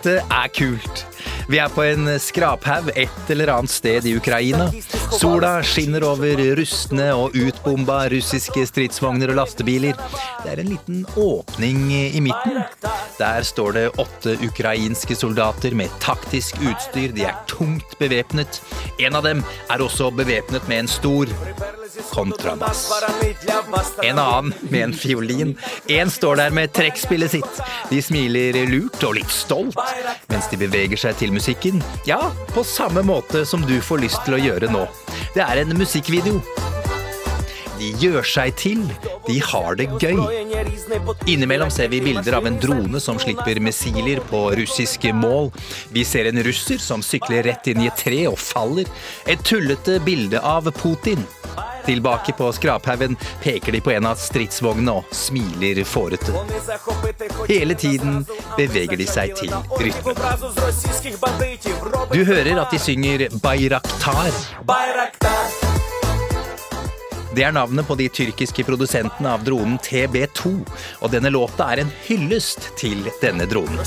[0.00, 1.02] Dette er kult.
[1.52, 4.70] Vi er på en skraphaug et eller annet sted i Ukraina.
[5.12, 10.00] Sola skinner over rustne og utbomba russiske stridsvogner og lastebiler.
[10.40, 12.62] Det er en liten åpning i midten.
[13.20, 17.12] Der står det åtte ukrainske soldater med taktisk utstyr.
[17.12, 18.62] De er tungt bevæpnet.
[18.98, 21.28] En av dem er også bevæpnet med en stor
[22.14, 22.86] kontrabass.
[24.02, 25.52] En annen med en fiolin.
[25.88, 27.62] En står der med trekkspillet sitt.
[27.90, 29.76] De smiler lurt og litt stolt
[30.30, 31.84] mens de beveger seg til musikken.
[32.08, 32.22] Ja,
[32.54, 34.86] på samme måte som du får lyst til å gjøre nå.
[35.36, 36.40] Det er en musikkvideo.
[37.80, 38.82] De gjør seg til.
[39.24, 40.18] De har det gøy.
[41.30, 45.48] Innimellom ser vi bilder av en drone som slipper missiler på russiske mål.
[45.94, 48.88] Vi ser en russer som sykler rett inn i et tre og faller.
[49.24, 51.24] Et tullete bilde av Putin.
[51.86, 56.36] Tilbake på skraphaugen peker de på en av stridsvognene og smiler fårete.
[57.48, 58.20] Hele tiden
[58.58, 60.20] beveger de seg til rytmen.
[62.12, 64.30] Du hører at de synger Bayraktar.
[64.68, 65.69] Bayraktar
[67.30, 70.50] Det er navnet på de tyrkiske produsentene av dronen TB2,
[70.98, 73.78] og denne låta er en hyllest til denne dronen.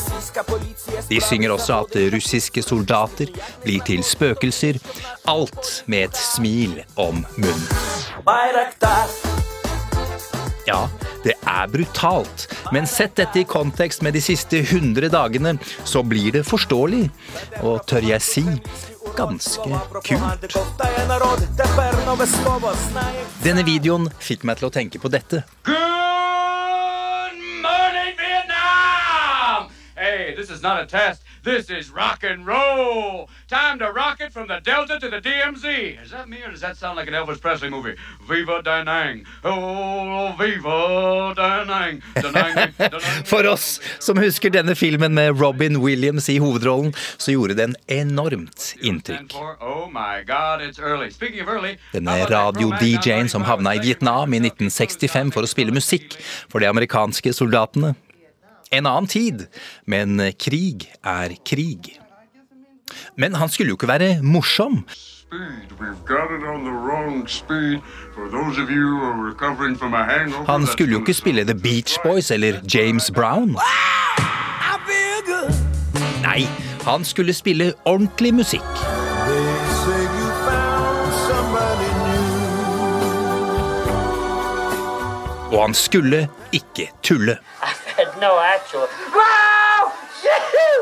[1.09, 3.33] De synger også at russiske soldater
[3.65, 4.79] blir til spøkelser,
[5.27, 7.67] alt med et smil om munnen.
[10.63, 10.85] Ja,
[11.25, 16.31] det er brutalt, men sett dette i kontekst med de siste 100 dagene, så blir
[16.37, 17.09] det forståelig,
[17.59, 18.45] og tør jeg si,
[19.17, 20.83] ganske kult.
[23.43, 25.45] Denne videoen fikk meg til å tenke på dette.
[25.63, 25.92] Gud!
[30.43, 31.23] This is not a test.
[31.43, 33.29] This is rock and roll.
[33.47, 36.03] Time to rock it from the Delta to the DMZ.
[36.03, 37.95] Is that me or does that sound like an Elvis Presley movie?
[38.27, 39.25] Viva Da Nang.
[39.45, 42.01] Oh, Viva Da Nang.
[42.15, 43.23] Da Nang, da Nang.
[43.23, 48.75] For oss som husker denne filmen med Robin Williams i hovedrollen, så gjorde den enormt
[48.81, 49.31] inntrykk.
[49.61, 51.09] Oh my God, it's early.
[51.09, 53.79] Speaking of early, Denne radio-DJ-en som havna i?
[53.79, 56.19] Vietnam i 1965 for å spille musikk
[56.51, 57.95] for de amerikanske soldatene.
[58.73, 59.45] En annen tid,
[59.85, 61.93] men krig er krig.
[63.17, 64.83] Men han skulle jo ikke være morsom.
[70.47, 73.57] Han skulle jo ikke spille The Beach Boys eller James Brown.
[76.23, 76.47] Nei,
[76.85, 78.73] han skulle spille ordentlig musikk.
[85.53, 87.37] Og han skulle ikke tulle.
[88.21, 88.39] No.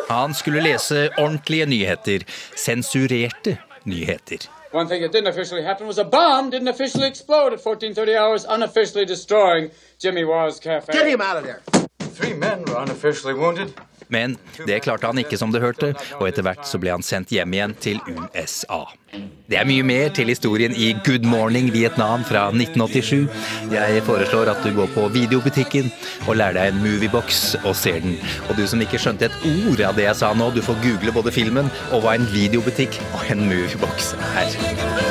[0.09, 2.19] Han skulle lese ordentlige nyheter.
[2.55, 4.49] Sensurerte nyheter.
[4.73, 8.45] One thing that didn't officially happen was a bomb didn't officially explode at 1430 hours,
[8.45, 10.93] unofficially destroying Jimmy Waz Cafe.
[10.93, 11.61] Get him out of there.
[11.99, 13.73] Three men were unofficially wounded.
[14.11, 17.31] Men det klarte han ikke som det hørte, og etter hvert så ble han sendt
[17.33, 18.83] hjem igjen til USA.
[19.51, 23.27] Det er mye mer til historien i Good Morning Vietnam fra 1987.
[23.73, 25.91] Jeg foreslår at du går på videobutikken
[26.27, 28.15] og lærer deg en moviebox og ser den.
[28.47, 31.15] Og du som ikke skjønte et ord av det jeg sa nå, du får google
[31.15, 35.10] både filmen og hva en videobutikk og en moviebox er.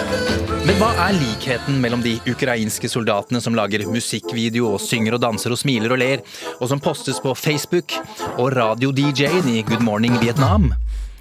[0.70, 5.50] Men hva er likheten mellom de ukrainske soldatene som lager musikkvideo og synger og danser
[5.50, 6.20] og smiler og ler,
[6.62, 7.90] og som postes på Facebook,
[8.36, 10.68] og radio-DJ-en i Good Morning Vietnam?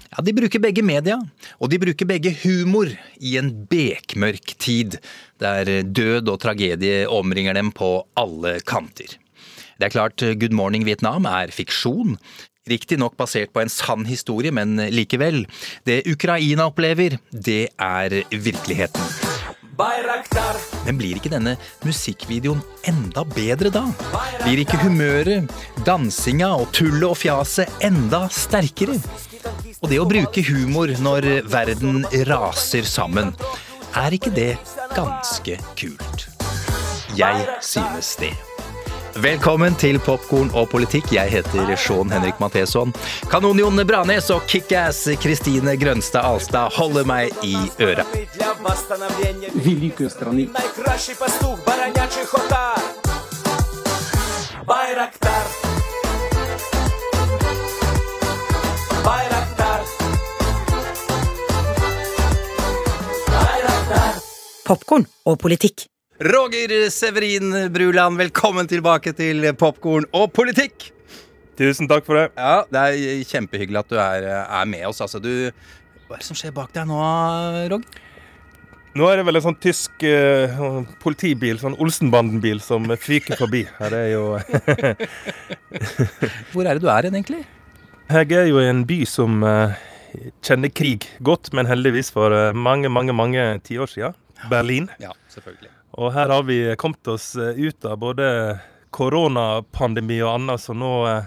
[0.06, 1.16] Ja, De bruker begge media,
[1.58, 5.00] og de bruker begge humor i en bekmørk tid,
[5.42, 9.18] der død og tragedie omringer dem på alle kanter.
[9.80, 12.14] Det er klart Good Morning Vietnam er fiksjon.
[12.70, 15.42] Riktignok basert på en sann historie, men likevel.
[15.82, 19.29] Det Ukraina opplever, det er virkeligheten.
[19.80, 21.54] Bayraktar Men blir ikke denne
[21.86, 22.60] musikkvideoen
[22.90, 23.86] enda bedre da?
[24.42, 25.48] Blir ikke humøret,
[25.86, 28.98] dansinga og tullet og fjaset enda sterkere?
[29.80, 33.32] Og det å bruke humor når verden raser sammen,
[33.96, 34.52] er ikke det
[34.92, 36.28] ganske kult?
[37.16, 38.34] Jeg synes det.
[39.20, 41.10] Velkommen til Popkorn og politikk.
[41.12, 42.94] Jeg heter Sean Henrik Matheson.
[43.28, 47.52] Kanon-Jon Branes og kickass Kristine Grønstad Alstad holder meg i
[47.84, 48.06] øra.
[54.70, 55.44] Байрактар.
[59.04, 59.84] Байрактар.
[63.36, 64.20] Байрактар.
[64.64, 65.89] Popkorn og politikk.
[66.20, 70.90] Roger Severin Bruland, velkommen tilbake til Popkorn og politikk.
[71.56, 72.26] Tusen takk for det.
[72.36, 75.00] Ja, Det er kjempehyggelig at du er, er med oss.
[75.00, 75.48] Altså, du,
[76.04, 76.98] hva er det som skjer bak deg nå,
[77.72, 78.04] Roger?
[79.00, 80.60] Nå er det vel en sånn tysk eh,
[81.00, 83.64] politibil, sånn Olsenbanden-bil, som fyker forbi.
[83.80, 84.24] Her er jo
[86.52, 87.46] Hvor er det du er hen, egentlig?
[88.12, 89.80] Jeg er jo i en by som eh,
[90.44, 94.24] kjenner krig godt, men heldigvis for eh, mange, mange mange tiår siden.
[94.52, 94.92] Berlin.
[95.00, 95.70] Ja, selvfølgelig.
[96.00, 98.26] Og her har vi kommet oss eh, ut av både
[98.90, 101.26] koronapandemi og annet, så nå eh,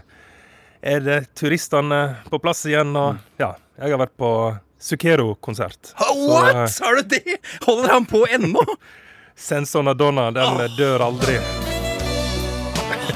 [0.81, 1.99] er det turistene
[2.29, 2.95] på plass igjen.
[2.97, 4.31] Og ja, jeg har vært på
[4.81, 5.93] Zucchero-konsert.
[6.01, 6.79] Ha, What?!
[6.81, 7.37] Har du det?!
[7.67, 8.65] Holder han på ennå?!
[9.37, 10.65] Sensor Donna, den oh.
[10.77, 11.37] dør aldri.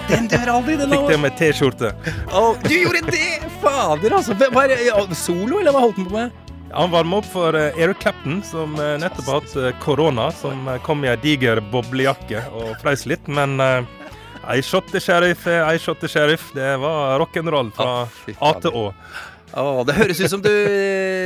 [0.07, 1.94] Den dør aldri, den Fikk det med T-skjorte.
[2.31, 3.42] Oh, du gjorde det!
[3.63, 4.38] Fader, altså.
[4.38, 4.69] Hva
[5.18, 6.47] solo, eller hva holdt han på med?
[6.72, 10.31] Han varmer opp for eh, Eric Clapton, som eh, nettopp har hatt korona.
[10.36, 13.30] Som eh, kom i ei diger boblejakke og frøs litt.
[13.31, 13.58] Men
[14.48, 16.52] I shot the sheriff, I shot the sheriff.
[16.56, 18.86] Det var rock'n'roll fra fy A til Å.
[19.58, 20.52] Å, det høres ut som du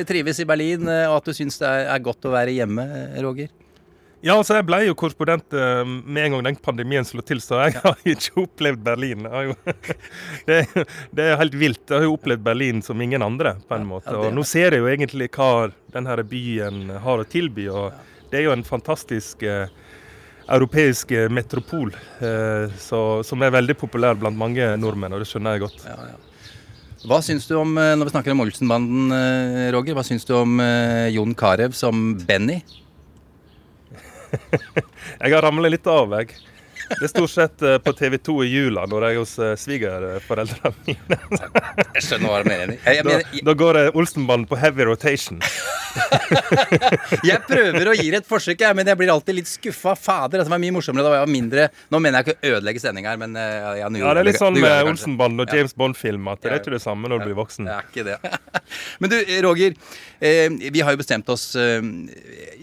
[0.07, 2.85] trives i Berlin, og at du syns det er godt å være hjemme,
[3.25, 3.49] Roger.
[4.21, 7.63] Ja, altså jeg ble jo korrespondent eh, med en gang den pandemien slo til, så
[7.63, 9.25] jeg har jo ikke opplevd Berlin.
[9.25, 9.55] Jo,
[10.49, 10.59] det,
[11.09, 11.81] det er helt vilt.
[11.87, 14.13] Jeg har jo opplevd Berlin som ingen andre, på en måte.
[14.13, 17.65] Og nå ser jeg jo egentlig hva denne byen har å tilby.
[17.73, 17.95] og
[18.29, 19.71] Det er jo en fantastisk eh,
[20.51, 21.89] europeisk eh, metropol
[22.21, 25.87] eh, så, som er veldig populær blant mange nordmenn, og det skjønner jeg godt.
[27.09, 29.09] Hva syns du om, når vi snakker om Olsenbanden,
[29.73, 30.61] Roger, hva syns du om
[31.09, 32.59] Jon Carew som Benny?
[35.21, 36.35] Jeg har ramla litt av, jeg.
[36.91, 39.51] Det er stort sett eh, på TV 2 i jula når jeg er hos eh,
[39.55, 41.19] svigerforeldrene mine.
[41.95, 42.73] Jeg skjønner hva du mener.
[42.83, 45.39] Jeg, jeg, Da, mener, da går Olsenbanen på heavy rotation.
[47.29, 49.95] jeg prøver å gi det et forsøk, jeg, men jeg blir alltid litt skuffa.
[49.99, 51.67] Fader, det var mye morsommere da jeg var mindre.
[51.93, 54.41] Nå mener jeg ikke å ødelegge sendinga her, men eh, ja, Ja, Det er litt
[54.41, 55.45] sånn med Olsenbanen.
[55.45, 55.61] Og Ja.
[55.61, 57.67] James Bond-film at det er ikke det samme når du blir voksen.
[57.67, 58.17] Det er ikke det.
[59.01, 59.75] Men du, Roger.
[60.21, 61.81] Eh, vi har jo bestemt oss eh,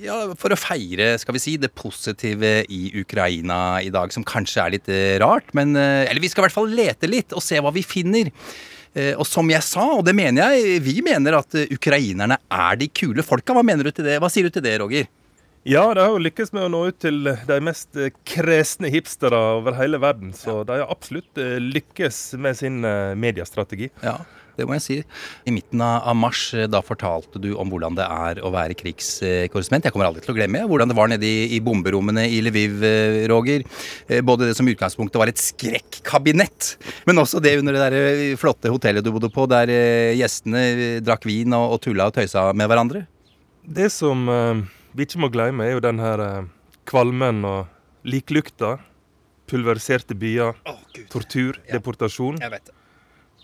[0.04, 4.62] ja, for å feire skal vi si, det positive i Ukraina i dag, som kanskje
[4.62, 5.50] er litt eh, rart.
[5.58, 8.30] Men, eller vi skal i hvert fall lete litt og se hva vi finner.
[8.94, 12.90] Eh, og som jeg sa, og det mener jeg, vi mener at ukrainerne er de
[12.94, 13.56] kule folka.
[13.56, 14.20] Hva mener du til det?
[14.22, 15.08] Hva sier du til det, Roger?
[15.68, 19.74] Ja, de har jo lykkes med å nå ut til de mest kresne hipstere over
[19.76, 20.30] hele verden.
[20.32, 22.78] Så de har absolutt lykkes med sin
[23.20, 23.90] mediestrategi.
[24.00, 24.20] Ja,
[24.58, 24.96] det må jeg si.
[25.48, 29.86] I midten av mars eh, da fortalte du om hvordan det er å være krigskorrespondent.
[29.88, 32.82] Jeg kommer aldri til å glemme hvordan det var nede i, i bomberommene i Lviv,
[32.86, 33.64] eh, Roger.
[34.08, 36.72] Eh, Både det som i utgangspunktet var et skrekkabinett,
[37.08, 39.70] men også det under det der flotte hotellet du bodde på, der
[40.18, 43.04] gjestene drakk vin og, og tulla og tøysa med hverandre.
[43.62, 44.26] Det som
[44.96, 46.22] vi ikke må glemme, er jo den her
[46.88, 48.78] kvalmen og liklukta.
[49.48, 50.58] Pulveriserte byer,
[51.08, 52.36] tortur, deportasjon.
[52.42, 52.74] Jeg vet det.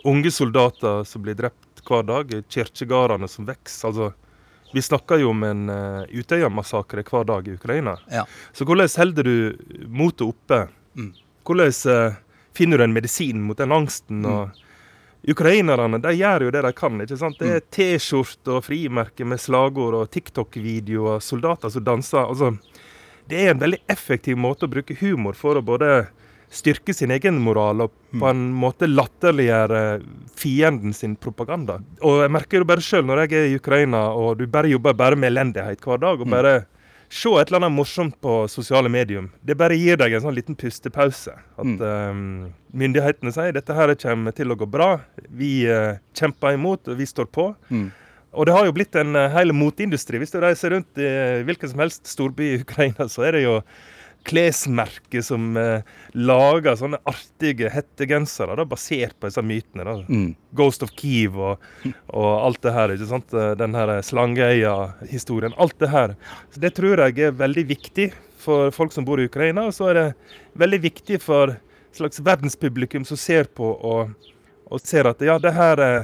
[0.04, 2.32] Unge soldater som blir drept hver dag.
[2.52, 3.88] Kirkegårdene som vokser.
[3.88, 4.10] Altså,
[4.74, 7.96] vi snakker jo om en uh, Utøya-massakre hver dag i Ukraina.
[8.12, 8.24] Ja.
[8.52, 10.58] Så hvordan holder du motet oppe?
[10.98, 11.12] Mm.
[11.46, 12.16] Hvordan uh,
[12.56, 14.24] finner du en medisin mot den angsten?
[14.24, 14.30] Mm.
[14.34, 14.60] og
[15.24, 17.00] Ukrainerne de gjør jo det de kan.
[17.00, 17.38] ikke sant?
[17.40, 17.54] Det Mm.
[17.56, 22.26] er T-skjorte og frimerker med slagord og TikTok-videoer, soldater som danser.
[22.29, 22.58] altså
[23.29, 26.08] Det er en veldig effektiv måte å bruke humor for å både
[26.55, 29.81] styrke sin egen moral og på en måte latterliggjøre
[30.39, 31.81] fienden sin propaganda.
[32.03, 34.96] Og jeg merker jo bare sjøl når jeg er i Ukraina og du bare jobber
[34.96, 36.55] bare med elendighet hver dag, og bare
[37.15, 39.29] se et eller annet morsomt på sosiale medium.
[39.43, 41.34] Det bare gir deg en sånn liten pustepause.
[41.61, 42.23] At eh,
[42.75, 44.96] myndighetene sier dette her kommer til å gå bra.
[45.31, 47.53] Vi uh, kjemper imot, og vi står på.
[48.34, 50.19] Og det har jo blitt en uh, hel moteindustri.
[50.23, 53.44] Hvis du reiser rundt i eh, hvilken som helst storby i Ukraina, så er det
[53.44, 53.61] jo
[54.24, 55.82] klesmerker som eh,
[56.16, 59.84] lager sånne artige hettegensere da, basert på disse mytene.
[59.84, 59.96] Da.
[60.08, 60.31] Mm.
[60.56, 61.64] Ghost of Kiev og,
[62.08, 62.94] og alt det her.
[62.94, 63.36] ikke sant?
[63.36, 65.56] Eh, Den her Slangeøya-historien.
[65.60, 66.16] Alt det her.
[66.54, 68.10] Så Det tror jeg er veldig viktig
[68.44, 69.69] for folk som bor i Ukraina.
[69.69, 70.08] Og så er det
[70.60, 74.14] veldig viktig for et slags verdenspublikum som ser på og,
[74.66, 75.98] og ser at ja, det her er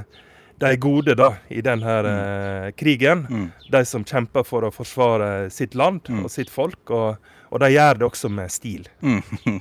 [0.61, 2.73] de gode da, i denne mm.
[2.77, 3.25] krigen.
[3.73, 6.83] De som kjemper for å forsvare sitt land og sitt folk.
[6.93, 8.87] Og, Og de gjør det også med stil.
[9.03, 9.59] Mm.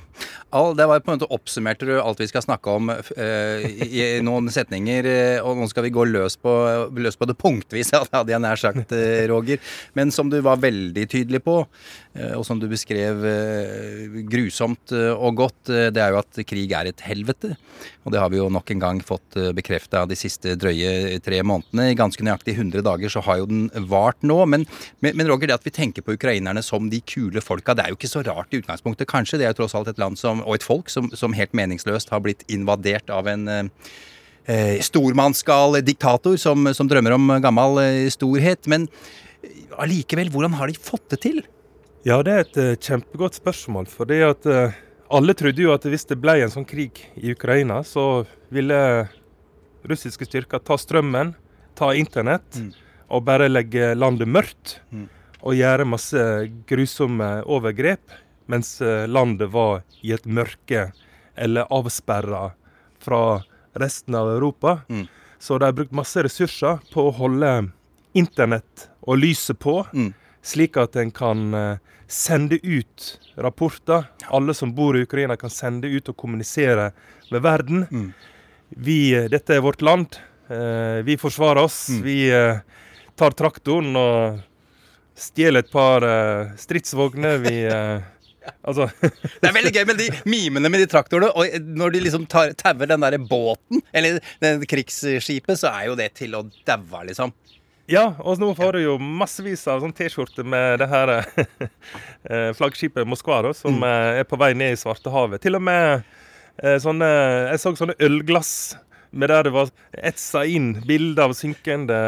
[0.54, 4.02] All, det var på en måte Oppsummerte du alt vi skal snakke om eh, i,
[4.26, 5.06] noen setninger?
[5.06, 6.52] eh, og nå skal vi gå løs på,
[6.94, 9.62] løs på det punktvis, hadde jeg nær sagt, eh, Roger.
[9.98, 11.56] Men som du var veldig tydelig på,
[12.14, 16.90] eh, og som du beskrev eh, grusomt og godt, det er jo at krig er
[16.90, 17.54] et helvete.
[18.04, 21.90] Og det har vi jo nok en gang fått bekrefta de siste drøye tre månedene.
[21.90, 24.38] I ganske nøyaktig 100 dager så har jo den vart nå.
[24.50, 24.66] Men,
[25.04, 27.94] men, men Roger, det at vi tenker på ukrainerne som de kule folka, det er
[27.94, 29.38] jo ikke så rart i utgangspunktet, kanskje.
[29.40, 32.12] Det er jo tross alt et land som, og et folk som, som helt meningsløst
[32.12, 33.70] har blitt invadert av en eh,
[34.44, 38.68] eh, stormannsgal diktator som, som drømmer om gammel eh, storhet.
[38.68, 38.84] Men
[39.40, 41.40] eh, allikevel, hvordan har de fått det til?
[42.04, 43.88] Ja, det er et eh, kjempegodt spørsmål.
[43.88, 44.76] For det at eh,
[45.08, 48.76] alle trodde jo at hvis det ble en sånn krig i Ukraina, så ville
[49.88, 51.32] russiske styrker ta strømmen,
[51.80, 52.60] ta internett
[53.08, 54.76] og bare legge landet mørkt.
[54.92, 55.08] Mm.
[55.42, 56.22] Og gjøre masse
[56.68, 58.12] grusomme overgrep,
[58.50, 60.90] mens eh, landet var i et mørke
[61.40, 62.50] eller avsperra
[63.00, 63.20] fra
[63.78, 64.80] resten av Europa.
[64.90, 65.06] Mm.
[65.40, 67.70] Så de har brukt masse ressurser på å holde
[68.18, 70.12] internett og lyset på, Mm.
[70.42, 71.78] slik at en kan eh,
[72.08, 74.04] sende ut rapporter.
[74.30, 76.90] Alle som bor i Ukraina, kan sende ut og kommunisere
[77.30, 77.86] med verden.
[77.90, 78.12] Mm.
[78.76, 80.18] Vi, eh, dette er vårt land.
[80.50, 81.88] Vi forsvarer oss.
[81.94, 82.02] Mm.
[82.02, 82.16] Vi
[83.16, 84.40] tar traktoren og
[85.18, 87.38] stjeler et par uh, stridsvogner.
[87.44, 88.00] Vi uh,
[88.66, 91.30] Altså Det er veldig gøy med de mimene med de traktorene.
[91.36, 96.12] Og når de liksom tauer den der båten, eller den krigsskipet, så er jo det
[96.18, 97.34] til å daue, liksom.
[97.90, 103.08] Ja, og nå får du jo massevis av sånn T-skjorter med det her eh, flaggskipet
[103.08, 103.86] Moskva, da, som mm.
[104.20, 105.42] er på vei ned i Svartehavet.
[105.42, 106.06] Til og med
[106.60, 107.06] sånne
[107.48, 108.52] Jeg så sånne ølglass
[109.10, 112.00] med der det var etsa inn bilder av synkende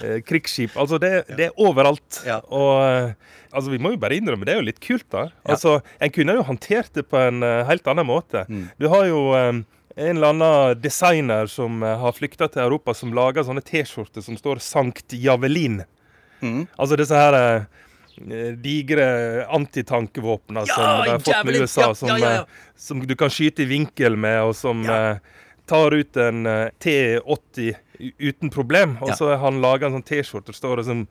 [0.00, 0.76] eh, krigsskip.
[0.78, 2.20] Altså, det, det er overalt.
[2.26, 2.38] Ja.
[2.54, 3.14] Og eh,
[3.50, 5.28] altså, vi må jo bare innrømme, det er jo litt kult, da.
[5.48, 8.46] Altså, En kunne jo håndtert det på en eh, helt annen måte.
[8.48, 8.68] Mm.
[8.78, 9.52] Du har jo eh,
[9.96, 14.38] en eller annen designer som eh, har flykta til Europa, som lager sånne T-skjorter som
[14.38, 15.82] står 'Sankt Javelin'.
[16.42, 16.66] Mm.
[16.76, 17.66] Altså disse her
[18.60, 22.44] digre antitankevåpna Ja, som de har fått med USA, som, ja, ja,
[22.76, 24.80] som du kan skyte i vinkel med, og som
[25.66, 27.74] tar ut en eh, T80
[28.18, 28.96] uten problem.
[29.00, 31.02] Og så har han laga en sånn T-skjorte der står det som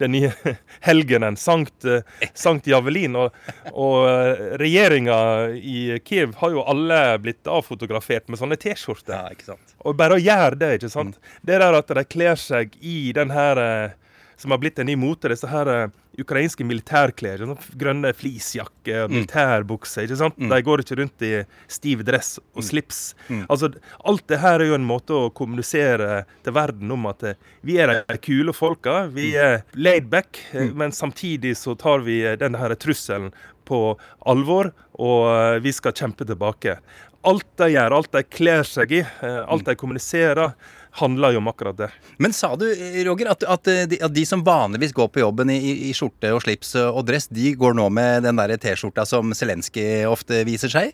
[0.00, 0.32] den nye
[0.88, 2.04] helgenen, Sankt, eh,
[2.34, 3.16] Sankt Javelin.
[3.18, 3.38] Og,
[3.72, 5.18] og eh, regjeringa
[5.56, 9.32] i Kiev har jo alle blitt avfotografert med sånne T-skjorter.
[9.48, 9.58] Ja.
[9.86, 11.18] Og bare å gjøre det, ikke sant.
[11.40, 13.96] Det der at de kler seg i den her
[14.36, 17.40] som har blitt en ny mote, disse her ukrainske militærklær.
[17.40, 20.04] Sånn grønne fleecejakker og militærbukser.
[20.04, 20.36] ikke sant?
[20.38, 21.32] De går ikke rundt i
[21.72, 23.00] stiv dress og slips.
[23.48, 23.70] Altså,
[24.04, 27.78] Alt det her er jo en måte å kommunisere til verden om at eh, vi
[27.80, 29.06] er de kule folka.
[29.12, 33.32] Vi er laid back, eh, men samtidig så tar vi eh, denne her trusselen
[33.64, 36.76] på alvor, og vi skal kjempe tilbake.
[37.24, 40.56] Alt de gjør, alt de kler seg i, alt de kommuniserer,
[41.00, 41.88] handler jo om akkurat det.
[42.20, 42.66] Men sa du,
[43.06, 46.42] Roger, at, at, de, at de som vanligvis går på jobben i, i- skjorte og
[46.44, 50.92] slips og dress, de går nå med den der T-skjorta som Zelenskyj ofte viser seg?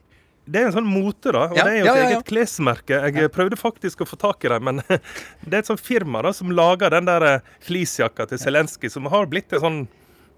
[0.49, 1.43] Det er en sånn mote, da.
[1.51, 2.11] Og Ja, det er jo et ja, ja.
[2.15, 3.03] eget klesmerke.
[3.13, 6.31] Jeg prøvde faktisk å få tak i det, men det er et sånt firma da,
[6.33, 9.81] som lager den der eh, fleecejakka til Zelenskyj, som har blitt en sånn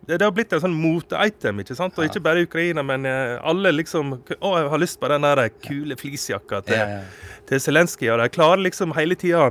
[0.07, 1.99] det har blitt en sånn mote-item, ikke sant?
[1.99, 5.23] Og ikke bare i Ukraina, men eh, alle liksom Å, jeg har lyst på den
[5.23, 7.37] der kule fleecejakka til, Ja, ja.
[7.47, 8.11] til Zelenskyj.
[8.15, 9.51] Og de klarer liksom hele tida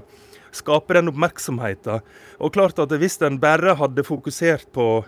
[0.52, 2.02] skape den oppmerksomheten.
[2.42, 5.06] Og klart at hvis en bare hadde fokusert på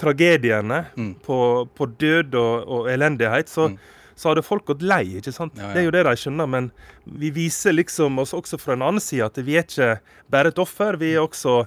[0.00, 1.14] tragediene, Mm.
[1.22, 3.68] på, på død og, og elendighet, så,
[4.16, 5.04] så hadde folk gått lei.
[5.20, 5.54] ikke sant?
[5.58, 5.70] Ja.
[5.72, 6.48] Det er jo det de skjønner.
[6.50, 6.70] Men
[7.06, 9.92] vi viser liksom oss også fra en annen side at vi er ikke
[10.30, 10.96] bare et offer.
[10.98, 11.66] Vi er også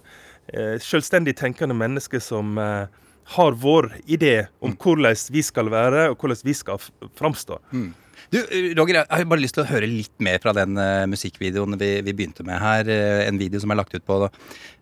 [0.79, 2.87] selvstendig tenkende mennesker som eh,
[3.35, 4.77] har vår idé om Mm.
[4.77, 6.77] hvordan vi skal være, og hvordan vi skal
[7.17, 7.59] framstå.
[7.73, 7.93] framstå.
[8.27, 8.41] Du,
[8.75, 11.91] Roger, jeg har bare lyst til å høre litt mer fra den uh, musikkvideoen vi,
[12.03, 12.89] vi, begynte med her.
[12.89, 14.31] Uh, en video som er lagt ut på uh,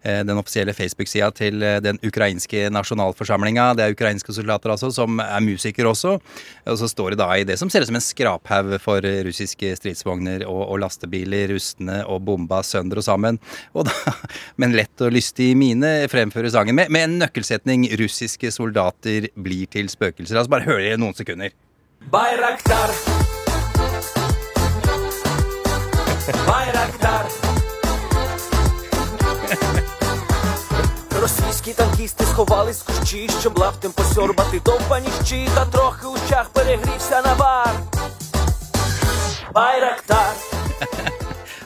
[0.01, 3.67] den offisielle Facebook-sida til den ukrainske nasjonalforsamlinga.
[3.77, 6.15] Det er ukrainske soldater altså, som er musikere også.
[6.73, 9.75] Og så står det da i det som ser ut som en skraphaug for russiske
[9.77, 13.37] stridsvogner og, og, lastebiler, rustne og bomba sønder og sammen.
[13.77, 14.15] Og da,
[14.57, 19.69] med en lett og lystig mine fremfører sangen med, med en nøkkelsetning 'russiske soldater blir
[19.69, 20.41] til spøkelser'.
[20.41, 21.53] Altså bare hør i noen sekunder.
[22.09, 22.93] Bayraktar
[26.46, 27.26] Байрактар.
[31.20, 37.22] Російські танкісти сховались в кущі, щоб лаптем посьорбати довбані щі, та трохи у чах перегрівся
[37.22, 37.74] навар.
[39.54, 40.34] Байрактар.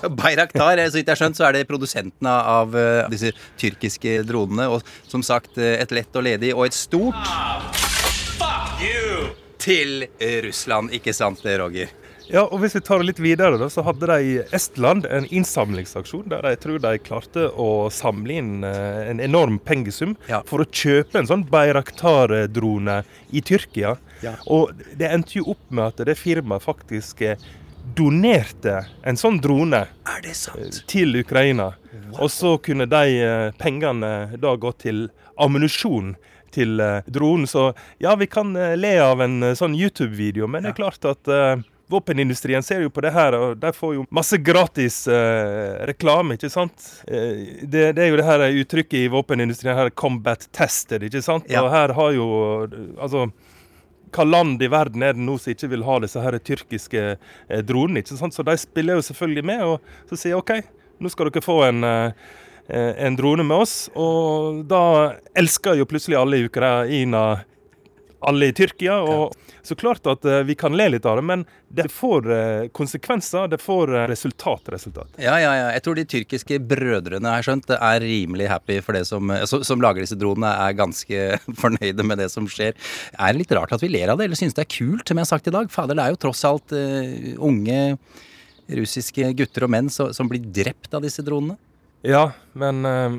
[0.08, 4.68] Bayraktar, så vidt jeg har skjønt, så er det produsentene av eh, disse tyrkiske dronene.
[4.68, 7.16] Og som sagt, eh, et lett og ledig og et stort
[9.64, 10.04] til
[10.44, 11.88] Russland, ikke sant det, Roger?
[12.29, 15.25] Ja, og Hvis vi tar det litt videre, da, så hadde de i Estland en
[15.33, 20.43] innsamlingsaksjon der jeg tror de klarte å samle inn eh, en enorm pengesum Ja.
[20.45, 22.99] for å kjøpe en sånn Bayraktar-drone
[23.33, 23.95] i Tyrkia.
[24.21, 24.35] Ja.
[24.47, 27.37] Og det endte jo opp med at det firmaet faktisk eh,
[27.95, 30.83] donerte en sånn drone Er det sant?
[30.91, 31.71] til Ukraina.
[32.19, 35.07] Og så kunne de eh, pengene da gå til
[35.39, 36.13] ammunisjon
[36.53, 37.47] til eh, dronen.
[37.49, 37.71] Så
[38.01, 41.29] ja, vi kan eh, le av en eh, sånn YouTube-video, men det er klart at
[41.29, 46.37] eh, Våpenindustrien ser jo på det her, og de får jo masse gratis eh, reklame,
[46.37, 46.89] ikke sant.
[47.09, 51.49] Eh, det, det er jo det her uttrykket i våpenindustrien her, 'combat tested', ikke sant.
[51.49, 51.63] Ja.
[51.63, 52.27] Og her har jo
[52.99, 53.29] Altså
[54.13, 57.61] hva land i verden er det nå som ikke vil ha disse her tyrkiske eh,
[57.65, 58.01] dronene?
[58.01, 58.35] ikke sant?
[58.35, 60.55] Så de spiller jo selvfølgelig med, og så sier OK,
[60.99, 63.75] nå skal dere få en, eh, en drone med oss.
[63.97, 64.81] Og da
[65.37, 67.43] elsker jo plutselig alle i Ukraina
[68.19, 68.97] alle i Tyrkia.
[68.99, 72.67] og Så klart at eh, vi kan le litt av det, men det får eh,
[72.75, 73.47] konsekvenser.
[73.51, 74.71] Det får eh, resultat.
[74.73, 75.11] resultat.
[75.17, 75.67] Ja, ja, ja.
[75.75, 79.83] Jeg tror de tyrkiske brødrene har skjønt, er rimelig happy for det som, som, som
[79.83, 81.27] lager disse dronene, er ganske
[81.61, 82.75] fornøyde med det som skjer.
[83.17, 85.19] Er det litt rart at vi ler av det, eller synes det er kult, som
[85.19, 85.71] jeg har sagt i dag?
[85.73, 87.79] Fader, det er jo tross alt uh, unge
[88.69, 91.57] russiske gutter og menn så, som blir drept av disse dronene.
[92.05, 93.15] Ja, men eh,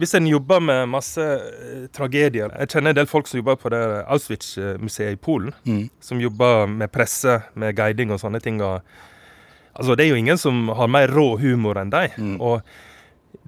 [0.00, 3.72] hvis en jobber med masse eh, tragedier Jeg kjenner en del folk som jobber på
[3.74, 5.52] det Auschwitz-museet i Polen.
[5.68, 5.88] Mm.
[6.00, 8.62] Som jobber med presse, med guiding og sånne ting.
[8.64, 8.80] Og,
[9.72, 12.16] altså, det er jo ingen som har mer rå humor enn deg.
[12.16, 12.38] Mm.
[12.40, 12.62] Og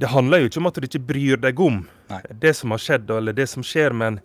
[0.00, 2.20] det handler jo ikke om at du ikke bryr deg om Nei.
[2.44, 4.20] det som har skjedd, eller det som skjer, men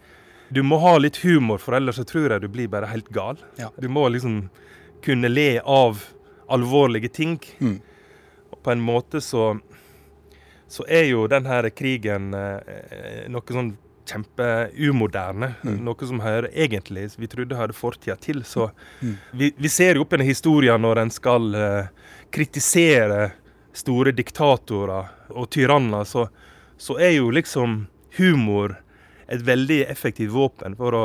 [0.49, 3.37] du må ha litt humor, for ellers så tror jeg du blir bare helt gal.
[3.59, 3.69] Ja.
[3.77, 4.47] Du må liksom
[5.05, 6.01] kunne le av
[6.49, 7.37] alvorlige ting.
[7.59, 7.77] Mm.
[8.49, 9.51] Og på en måte så
[10.69, 13.71] så er jo denne krigen eh, noe sånn
[14.09, 15.53] kjempeumoderne.
[15.85, 18.43] Noe som hører egentlig vi trodde hørte fortida til.
[18.45, 18.69] Så
[19.31, 21.89] vi, vi ser jo opp en historien når en skal eh,
[22.33, 23.31] kritisere
[23.73, 26.27] store diktatorer og tyranner, så,
[26.77, 27.83] så er jo liksom
[28.17, 28.79] humor
[29.29, 31.03] et veldig effektivt våpen for å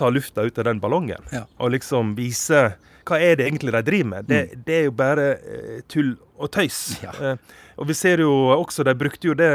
[0.00, 1.20] ta lufta ut av den ballongen.
[1.32, 1.44] Ja.
[1.60, 2.72] Og liksom vise
[3.08, 4.26] hva er det egentlig de driver med.
[4.30, 6.78] Det, det er jo bare eh, tull og tøys.
[7.02, 7.12] Ja.
[7.32, 9.48] Eh, og vi ser jo også, de brukte jo det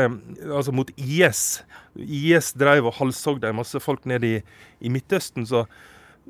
[0.50, 1.62] altså mot IS.
[1.96, 4.36] IS drev og halshogde masse folk ned i,
[4.82, 5.46] i Midtøsten.
[5.48, 5.64] Så,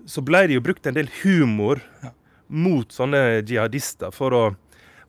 [0.05, 1.81] så ble det jo brukt en del humor
[2.47, 4.43] mot sånne jihadister for å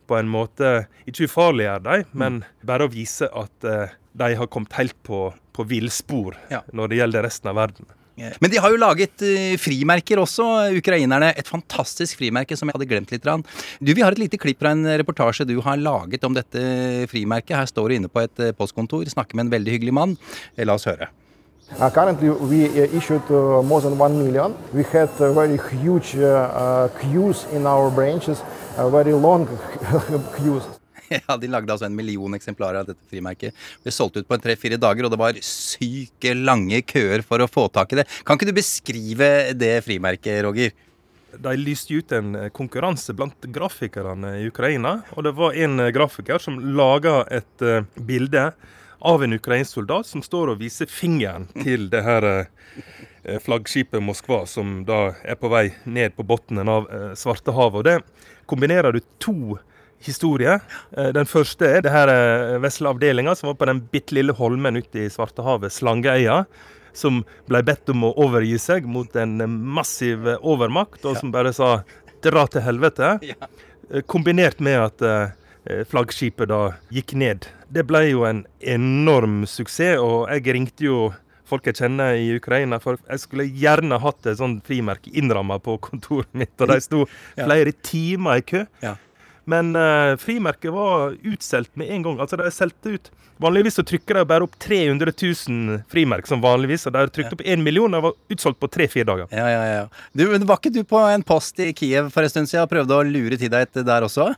[0.09, 4.73] på en måte ikke ufarliggjøre dem, men bare å vise at eh, de har kommet
[4.79, 6.62] helt på, på villspor Ja.
[6.73, 7.90] når det gjelder resten av verden.
[8.18, 10.46] Men de har jo laget eh, frimerker også,
[10.78, 11.31] ukrainerne.
[11.38, 13.28] Et fantastisk frimerke som jeg hadde glemt litt.
[13.81, 17.57] Du, Vi har et lite klipp fra en reportasje du har laget om dette frimerket.
[17.57, 20.18] Her står du inne på et eh, postkontor, snakker med en veldig hyggelig mann.
[20.57, 21.09] Eh, La oss høre.
[21.76, 24.54] Uh, currently, we uh, issued uh, more than 1 million.
[24.72, 28.42] We had uh, very huge uh, uh, queues in our branches,
[28.78, 29.46] uh, very long
[30.37, 30.78] queues.
[31.29, 33.57] Ja, De lagde altså en million eksemplarer av dette frimerket.
[33.85, 37.68] Ble solgt ut på tre-fire dager, og det var syke lange køer for å få
[37.73, 38.09] tak i det.
[38.27, 40.75] Kan ikke du beskrive det frimerket, Roger?
[41.38, 45.03] De lyste ut en eh, konkurranse blant grafikerne i Ukraina.
[45.16, 48.51] Og det var en eh, grafiker som laga et eh, bilde
[48.99, 52.25] av en ukrainsk soldat som står og viser fingeren til det her
[53.44, 57.79] flaggskipet Moskva, som da er på vei ned på bunnen av eh, Svartehavet.
[57.81, 59.59] Og det kombinerer du to
[60.04, 60.61] historier.
[60.96, 64.32] Eh, Den første er det her eh, vesle avdelinga som var på den bitte lille
[64.38, 66.44] holmen ute i Svartehavet, Slangeøya
[66.98, 69.38] som ble bedt om å overgi seg mot en
[69.78, 71.82] massiv overmakt, og som bare sa
[72.22, 73.18] 'dra til helvete'.
[73.90, 77.46] Eh, Kombinert med at eh, flaggskipet da gikk ned.
[77.72, 81.14] Det ble jo en enorm suksess, og jeg ringte jo
[81.48, 85.78] folk jeg kjenner i Ukraina, for jeg skulle gjerne hatt et sånt frimerke innramma på
[85.80, 88.66] kontoret mitt, og de sto flere timer i kø.
[88.84, 88.96] Ja.
[89.48, 92.20] Men eh, frimerket var utsolgt med en gang.
[92.20, 96.88] Altså, de solgte ut Vanligvis så trykker de bare opp 300 000 frimerk, som vanligvis.
[96.88, 99.28] Og de har trykt opp én million, og var utsolgt på tre-fire dager.
[99.30, 99.84] Ja, ja, ja.
[100.11, 102.98] Du, Var ikke du på en post i Kiev for en stund siden og prøvde
[102.98, 104.32] å lure til deg et der også?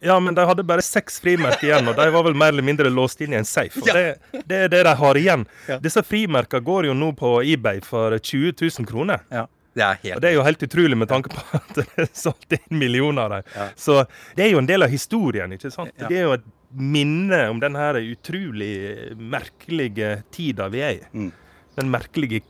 [0.00, 2.90] Ja, men de hadde bare seks frimerker igjen, og de var vel mer eller mindre
[2.94, 3.82] låst inn i en safe.
[3.82, 5.42] Og det, det er det de har igjen.
[5.66, 5.80] Ja.
[5.82, 9.24] Disse frimerkene går jo nå på eBay for 20 000 kroner.
[9.34, 9.48] Ja,
[9.78, 12.56] det er Og det er jo helt utrolig med tanke på at det er solgt
[12.58, 13.50] inn millioner av dem.
[13.54, 13.68] Ja.
[13.78, 13.98] Så
[14.36, 15.94] det er jo en del av historien, ikke sant.
[15.96, 16.10] Ja.
[16.10, 18.72] Det er jo et minne om den her utrolig
[19.16, 21.06] merkelige tida vi er i.
[21.12, 21.30] Mm.
[21.78, 22.42] Den merkelige,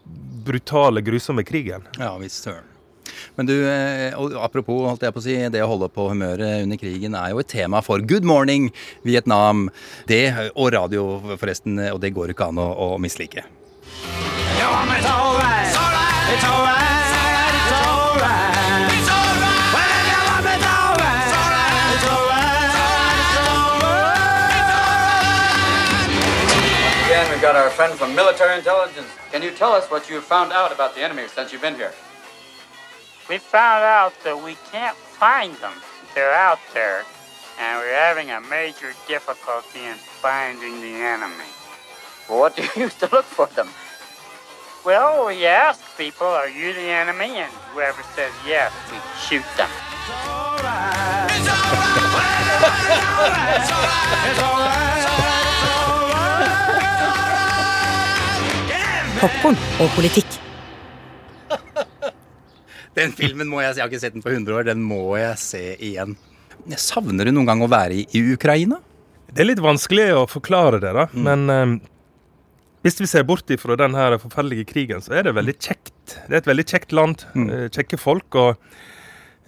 [0.47, 1.87] brutale, grusomme krigen.
[2.01, 2.67] Ja visst søren.
[3.35, 6.81] Men du, eh, apropos holdt jeg på å si, det å holde på humøret under
[6.81, 8.71] krigen er jo et tema for Good Morning
[9.07, 9.69] Vietnam.
[10.11, 13.47] Det, og radio forresten, og det går ikke an å, å mislike.
[14.59, 15.07] Ja, men it's.
[15.07, 15.67] It's alright.
[15.67, 16.93] It's alright.
[16.93, 16.97] It's
[27.52, 29.08] got our friend from military intelligence.
[29.32, 31.94] Can you tell us what you've found out about the enemy since you've been here?
[33.26, 35.72] We found out that we can't find them.
[36.14, 37.04] They're out there,
[37.58, 41.48] and we're having a major difficulty in finding the enemy.
[42.28, 43.70] Well, what do you use to look for them?
[44.84, 47.30] Well, we ask people, are you the enemy?
[47.40, 49.70] And whoever says yes, we shoot them.
[59.18, 60.37] Popkorn og politikk.
[62.94, 63.81] Den filmen må jeg se.
[63.81, 64.66] Jeg har ikke sett den på 100 år.
[64.68, 66.14] Den må jeg se igjen.
[66.78, 68.78] Savner du noen gang å være i, i Ukraina?
[69.26, 71.09] Det er litt vanskelig å forklare det, da.
[71.18, 71.72] Men um,
[72.87, 76.14] hvis vi ser bort ifra den her forferdelige krigen, så er det veldig kjekt.
[76.14, 77.26] Det er et veldig kjekt land.
[77.35, 77.50] Mm.
[77.74, 78.38] Kjekke folk.
[78.38, 78.54] Og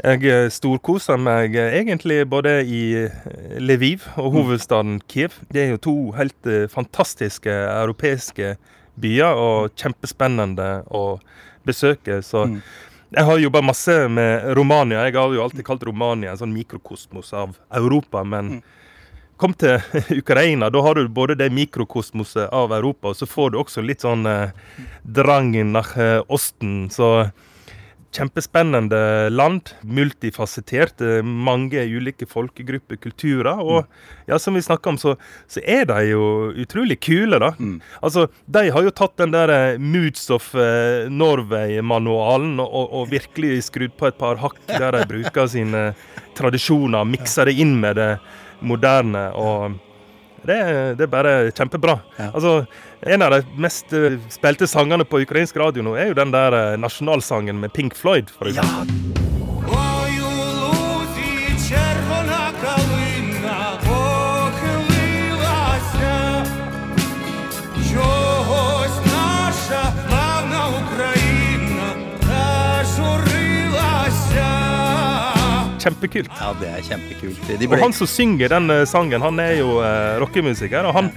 [0.00, 5.38] jeg eh, storkoser meg eh, egentlig både i eh, Lviv og hovedstaden Kiev.
[5.52, 8.54] Det er jo to helt eh, fantastiske europeiske
[8.94, 11.20] byer, og kjempespennende å
[11.66, 12.20] besøke.
[12.26, 12.46] Så
[13.10, 15.04] jeg har jobba masse med Romania.
[15.06, 18.24] Jeg har jo alltid kalt Romania en sånn mikrokosmos av Europa.
[18.24, 18.60] men
[19.40, 19.80] Kom til
[20.20, 24.04] Ukraina, da har du både det mikrokosmoset av Europa, og så får du også litt
[24.04, 24.52] sånn eh,
[25.00, 25.94] drangen nach
[26.28, 26.90] Osten.
[26.92, 27.30] Så
[28.12, 29.70] kjempespennende land.
[29.82, 31.00] Multifasettert.
[31.00, 33.60] eh, Mange ulike folkegrupper, kulturer.
[33.60, 33.86] Og
[34.26, 35.16] ja, som vi snakka om, så,
[35.48, 37.52] så er de jo utrolig kule, da.
[38.02, 43.64] Altså, de har jo tatt den der eh, Moods of eh, Norway-manualen og, og, virkelig
[43.70, 45.90] skrudd på et par hakk der de bruker sine
[46.38, 48.10] tradisjoner, mikser det inn med det
[48.60, 49.30] moderne.
[49.34, 49.78] og
[50.46, 50.56] det,
[50.96, 51.98] det er bare kjempebra.
[52.30, 52.64] Altså,
[53.02, 56.52] En av de mest eh, spilte sangene på ukrainsk radio nå er jo den der
[56.52, 58.28] eh, nasjonalsangen med Pink Floyd.
[58.28, 58.92] For eksempel.
[75.80, 76.28] Kjempekult.
[76.36, 77.46] Ja, det er kjempekult.
[77.48, 80.84] De Og han som synger den eh, sangen, han er jo eh, rockemusiker.
[80.84, 81.08] Og han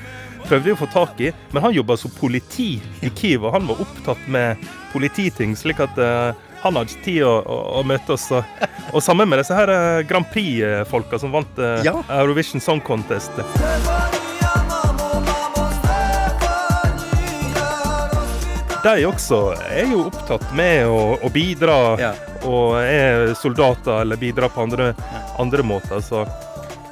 [0.48, 3.68] prøvde vi å få tak i, men han jobba som politi i Kiev, og han
[3.70, 6.32] var opptatt med polititing, slik at uh,
[6.64, 8.30] han hadde ikke tid å, å, å møte oss.
[8.32, 11.98] Og, og sammen med disse her uh, Grand Prix-folka som vant uh, Ja.
[12.22, 13.32] Eurovision Song Contest.
[18.84, 19.38] De også
[19.72, 22.10] er jo opptatt med å, å bidra, Ja.
[22.44, 24.90] og er soldater eller bidrar på andre,
[25.40, 26.02] andre måter.
[26.04, 26.26] Så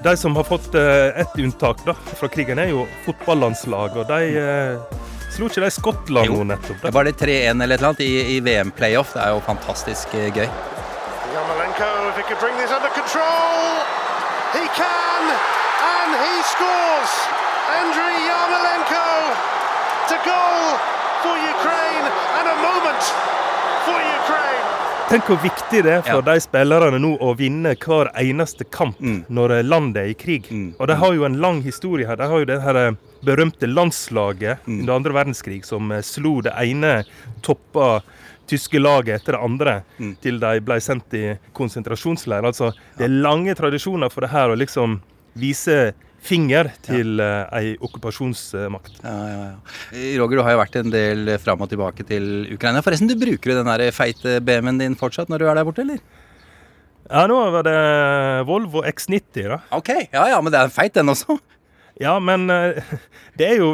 [0.03, 3.97] de som har fått eh, ett unntak da, fra krigen, er jo fotballandslaget.
[4.01, 4.99] Og de eh,
[5.35, 6.39] slo ikke de Skottland Jo.
[6.41, 6.81] nå nettopp?
[6.81, 6.95] Det Da?
[6.97, 9.13] var det 3-1 eller et eller annet i, i VM-playoff.
[9.13, 10.47] Det er jo fantastisk eh, gøy.
[11.33, 13.61] Yarmolenko, if he could bring this under control,
[14.57, 15.23] he can,
[15.95, 17.13] and he scores.
[17.77, 19.05] Andriy Yarmolenko
[20.11, 20.63] to goal
[21.23, 22.05] for Ukraine,
[22.41, 23.03] and a moment.
[25.11, 26.21] Tenk hvor viktig det er for Ja.
[26.21, 29.25] de spillerne nå å vinne hver eneste kamp Mm.
[29.29, 30.45] når eh, landet er i krig.
[30.79, 32.15] Og de har jo en lang historie her.
[32.15, 32.91] De har jo det her eh,
[33.23, 34.79] berømte landslaget Mm.
[34.81, 37.03] under andre verdenskrig som eh, slo det ene
[37.41, 38.01] toppa
[38.47, 40.15] tyske laget etter det andre Mm.
[40.21, 42.43] til de ble sendt i konsentrasjonsleir.
[42.45, 45.01] Altså, det er lange tradisjoner for det her å liksom
[45.35, 49.01] vise finger til eh, ei okkupasjonsmakt.
[49.01, 49.77] Ja, ja, ja.
[49.91, 52.83] Eh, Roger, du har jo vært en del fram og tilbake til Ukraina.
[52.85, 55.85] Forresten, du bruker jo den der feite BMW-en din fortsatt når du er der borte,
[55.85, 56.01] eller?
[57.11, 57.79] Ja, nå var det
[58.47, 59.57] Volvo X90, da.
[59.75, 61.39] Ok, ja ja, men det er feit den også.
[62.01, 62.79] Ja, men eh,
[63.39, 63.73] det er jo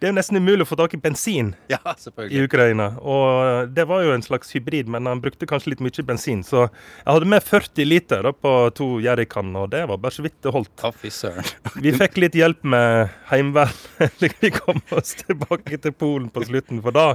[0.00, 1.78] det er jo nesten umulig å få tak i bensin Ja,
[2.26, 2.42] i.
[2.44, 2.90] Ukraina.
[3.00, 6.42] Og det var jo en slags hybrid, men han brukte kanskje litt mye bensin.
[6.46, 10.24] Så jeg hadde med 40 liter da, på to jerrykanner, og det var bare så
[10.26, 10.86] vidt det holdt.
[11.84, 16.80] Vi fikk litt hjelp med heimevern da vi kom oss tilbake til Polen på slutten.
[16.84, 17.06] For da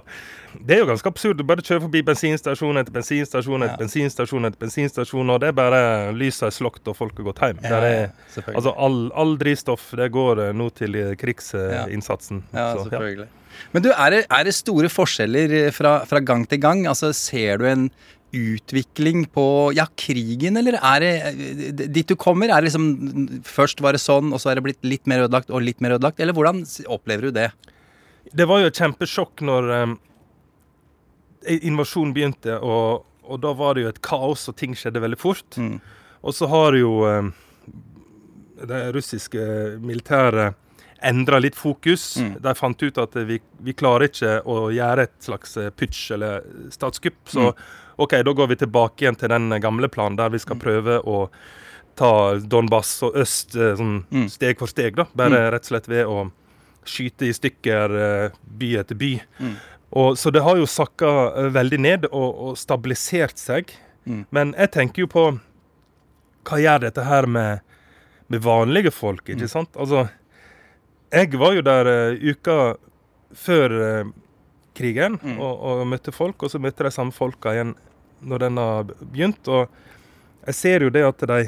[0.52, 1.38] Det er jo ganske absurd.
[1.40, 3.80] Du bare kjører forbi bensinstasjon etter bensinstasjon etter Ja.
[3.80, 5.82] bensinstasjon etter bensinstasjon, og det er bare
[6.18, 7.62] lyset er slått og folk har gått hjem.
[7.64, 8.12] Ja, er,
[8.52, 12.44] altså all, all drivstoff det går eh, nå til eh, krigsinnsatsen.
[12.52, 13.30] Ja, Så, selvfølgelig.
[13.76, 16.86] Men du, er det, er det store forskjeller eh, fra, fra gang til gang?
[16.90, 17.90] Altså, Ser du en
[18.32, 22.50] utvikling på ja, krigen, eller er det eh, dit du kommer?
[22.52, 25.52] Er det liksom Først var det sånn, og så er det blitt litt mer ødelagt
[25.52, 26.22] og litt mer ødelagt?
[26.24, 27.52] Eller hvordan opplever du det?
[28.32, 29.96] Det var jo et kjempesjokk når um,
[31.52, 35.58] invasjonen begynte, og, og da var det jo et kaos, og ting skjedde veldig fort.
[35.58, 35.80] Mm.
[36.22, 37.32] Og så har jo um,
[38.70, 39.42] det russiske
[39.82, 40.61] militæret
[41.04, 42.18] endra litt fokus.
[42.22, 42.36] Mm.
[42.42, 46.44] De fant ut at vi, vi klarer ikke å gjøre et slags eh, putsch eller
[46.74, 47.18] statskupp.
[47.30, 47.64] Så Mm.
[48.02, 51.28] OK, da går vi tilbake igjen til den gamle planen der vi skal prøve å
[52.00, 54.30] ta Donbass og øst eh, sånn Mm.
[54.32, 54.96] steg for steg.
[54.96, 56.32] da, Bare rett og slett ved å
[56.86, 59.12] skyte i stykker eh, by etter by.
[59.92, 63.74] Og, så det har jo sakka eh, veldig ned og, og stabilisert seg.
[64.08, 64.26] Mm.
[64.32, 65.26] Men jeg tenker jo på
[66.48, 67.60] hva gjør dette her med,
[68.32, 69.52] med vanlige folk, ikke Mm.
[69.52, 69.76] sant?
[69.78, 70.08] Altså,
[71.12, 72.58] jeg var jo der uh, uka
[73.36, 74.12] før uh,
[74.78, 75.40] krigen Mm.
[75.40, 77.74] og, og møtte folk, og så møtte de samme folka igjen
[78.22, 79.48] når den har begynt.
[79.52, 79.68] Og
[80.48, 81.42] jeg ser jo det at de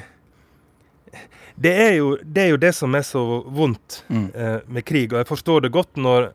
[1.55, 3.21] det er, jo, det er jo det som er så
[3.53, 4.29] vondt Mm.
[4.35, 6.31] uh, med krig, og jeg forstår det godt når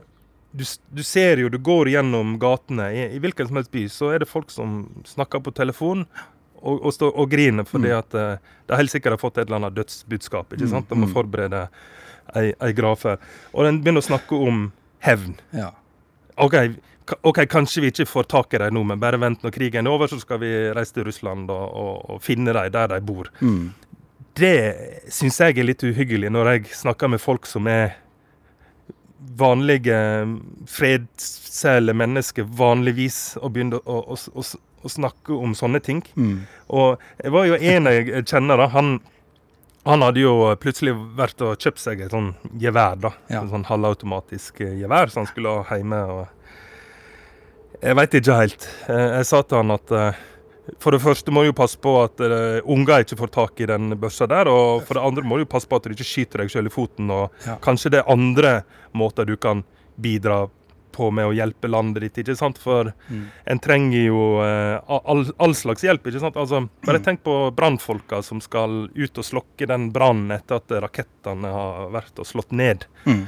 [0.55, 0.65] du,
[0.95, 4.23] du ser jo, du går gjennom gatene i, i hvilken som helst by, så er
[4.23, 6.07] det folk som snakker på telefon
[6.63, 9.59] og, og, stå, og griner fordi at uh, de helt sikkert har fått et eller
[9.61, 10.55] annet dødsbudskap.
[10.57, 10.89] ikke Mm, sant?
[10.89, 11.13] De må mm.
[11.15, 11.67] forberede
[12.37, 13.25] ei, ei gravferd.
[13.55, 14.69] Og den begynner å snakke om
[15.05, 15.37] hevn.
[15.57, 15.73] Ja.
[16.39, 16.57] OK,
[17.27, 19.95] ok, kanskje vi ikke får tak i dem nå, men bare vent når krigen er
[19.95, 23.31] over, så skal vi reise til Russland og, og, og finne dem der de bor.
[23.41, 23.71] Mm.
[24.39, 24.59] Det
[25.11, 27.97] syns jeg er litt uhyggelig når jeg snakker med folk som er
[29.39, 29.99] vanlige
[30.71, 34.45] fredsseile mennesker vanligvis, og begynner å, å, å,
[34.83, 36.05] å snakke om sånne ting.
[36.15, 36.45] Mm.
[36.75, 38.69] Og jeg var jo en jeg kjenner, da.
[38.77, 38.99] Han,
[39.89, 43.11] han hadde jo plutselig vært og kjøpt seg et sånn gevær, da.
[43.33, 43.43] Ja.
[43.43, 46.01] Et sånn halvautomatisk eh, gevær som han skulle ha hjemme.
[46.13, 48.67] og Jeg veit ikke helt.
[48.89, 50.19] Eh, Jeg sa til han at eh,
[50.83, 52.21] for det første må du passe på at
[52.69, 54.51] unger ikke får tak i den børsa der.
[54.53, 56.75] Og for det andre må du passe på at du ikke skyter deg selv i
[56.75, 57.09] foten.
[57.11, 57.57] Og Ja.
[57.65, 58.51] kanskje det er andre
[58.93, 59.65] måter du kan
[59.99, 60.43] bidra
[60.93, 62.19] på med å hjelpe landet ditt.
[62.25, 62.59] ikke sant?
[62.59, 63.25] For Mm.
[63.47, 66.07] en trenger jo eh, all, all slags hjelp.
[66.07, 66.37] ikke sant?
[66.37, 71.51] Altså, bare tenk på brannfolka som skal ut og slokke den brannen etter at rakettene
[71.53, 72.85] har vært og slått ned.
[73.07, 73.27] Mm.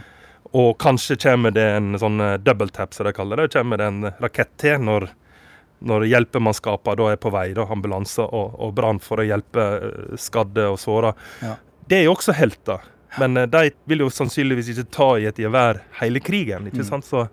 [0.52, 3.52] Og kanskje kommer det en sånn eh, double tap, som de kaller det.
[3.52, 5.08] Kommer det en rakett til når,
[5.80, 10.16] når hjelpemannskapene da er på vei, da, ambulanse og, og brann for å hjelpe eh,
[10.18, 11.12] skadde og såra.
[11.44, 11.54] Ja.
[11.86, 12.82] Det er jo også helter.
[13.18, 16.66] Men eh, de vil jo sannsynligvis ikke ta i et gevær hele krigen.
[16.70, 16.88] ikke Mm.
[16.90, 17.04] sant?
[17.04, 17.28] Så,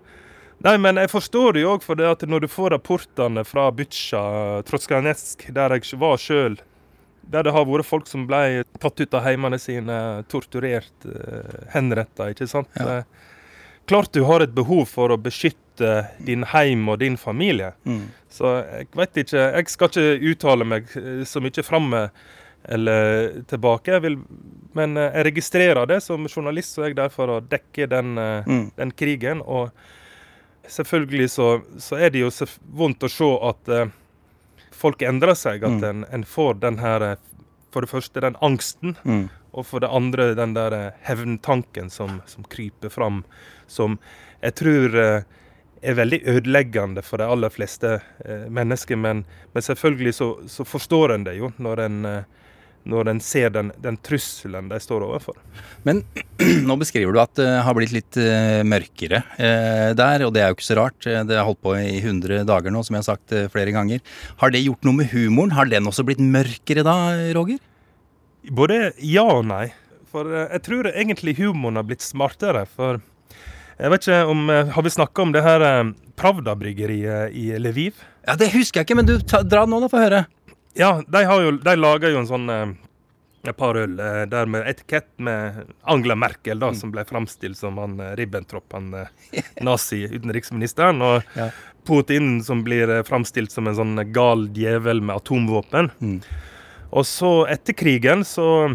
[0.64, 3.70] nei, men jeg forstår det jo òg, for det at når du får rapportene fra
[3.70, 6.58] Butsja, Trotsjkanetsk, der jeg var sjøl,
[7.28, 12.30] der det har vært folk som ble tatt ut av heimene sine, torturert, uh, henretta,
[12.32, 12.68] ikke sant.
[12.80, 12.98] Ja.
[12.98, 13.04] Eh,
[13.88, 17.70] Klart du har et behov for å beskytte din heim og din familie.
[17.88, 18.02] Mm.
[18.28, 22.10] Så jeg vet ikke Jeg skal ikke uttale meg eh, så mye framme
[22.68, 23.92] eller tilbake.
[23.96, 24.18] Jeg vil,
[24.74, 28.18] men eh, jeg registrerer det som journalist, så er jeg der for å dekke den,
[28.18, 28.70] eh, Mm.
[28.76, 29.40] den krigen.
[29.46, 29.70] Og
[30.68, 33.88] selvfølgelig så, så er det jo så vondt å se at eh,
[34.78, 35.64] folk endrer seg.
[35.64, 35.84] At Mm.
[35.88, 37.16] en, en får den her
[37.70, 39.28] For det første den angsten, Mm.
[39.52, 43.24] og for det andre den der hevntanken som, som kryper fram.
[43.68, 43.98] Som
[44.42, 44.96] jeg tror
[45.82, 48.00] er veldig ødeleggende for de aller fleste
[48.48, 48.96] mennesker.
[48.96, 51.98] Men, men selvfølgelig så, så forstår en det jo når en,
[52.88, 55.36] når en ser den, den trusselen de står overfor.
[55.84, 56.02] Men
[56.68, 60.52] nå beskriver du at det har blitt litt eh, mørkere eh, der, og det er
[60.52, 61.08] jo ikke så rart.
[61.08, 63.74] Eh, Det har holdt på i 100 dager nå, som jeg har sagt eh, flere
[63.74, 64.00] ganger.
[64.40, 65.52] Har det gjort noe med humoren?
[65.58, 66.96] Har den også blitt mørkere da,
[67.36, 67.60] Roger?
[68.54, 69.66] Både ja og nei.
[70.08, 72.64] For jeg tror egentlig humoren har blitt smartere.
[72.72, 73.02] For
[73.78, 75.62] jeg vet ikke om Har vi snakka om det her
[76.18, 78.00] Pravda-bryggeriet i Lviv?
[78.26, 80.24] Ja, Det husker jeg ikke, men du, ta, dra nå, da, få høre.
[80.74, 82.68] Ja, de, har jo, de lager jo en sånn eh,
[83.48, 87.78] et par øl eh, der med etikett med Angela Merkel, da, som ble framstilt som
[87.80, 88.92] han eh, Ribbentrop, han
[89.64, 91.02] nazi-utenriksministeren.
[91.02, 91.50] Og Ja.
[91.88, 95.86] Putin som blir framstilt som en sånn gal djevel med atomvåpen.
[96.04, 96.18] Mm.
[96.92, 98.74] Og så, etter krigen, så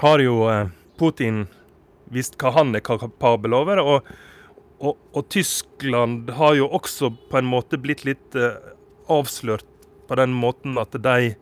[0.00, 0.38] har jo
[0.96, 1.42] Putin
[2.08, 3.82] visst hva han er kapabel over.
[3.84, 4.08] Og,
[4.80, 8.40] og, og Tyskland har jo også på en måte blitt litt
[9.12, 9.68] avslørt
[10.12, 11.32] på den måten at de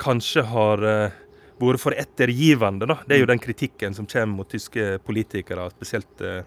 [0.00, 1.18] kanskje har eh,
[1.60, 2.86] vært for ettergivende.
[2.88, 3.00] Da.
[3.06, 6.40] Det er jo den kritikken som kommer mot tyske politikere, spesielt eh,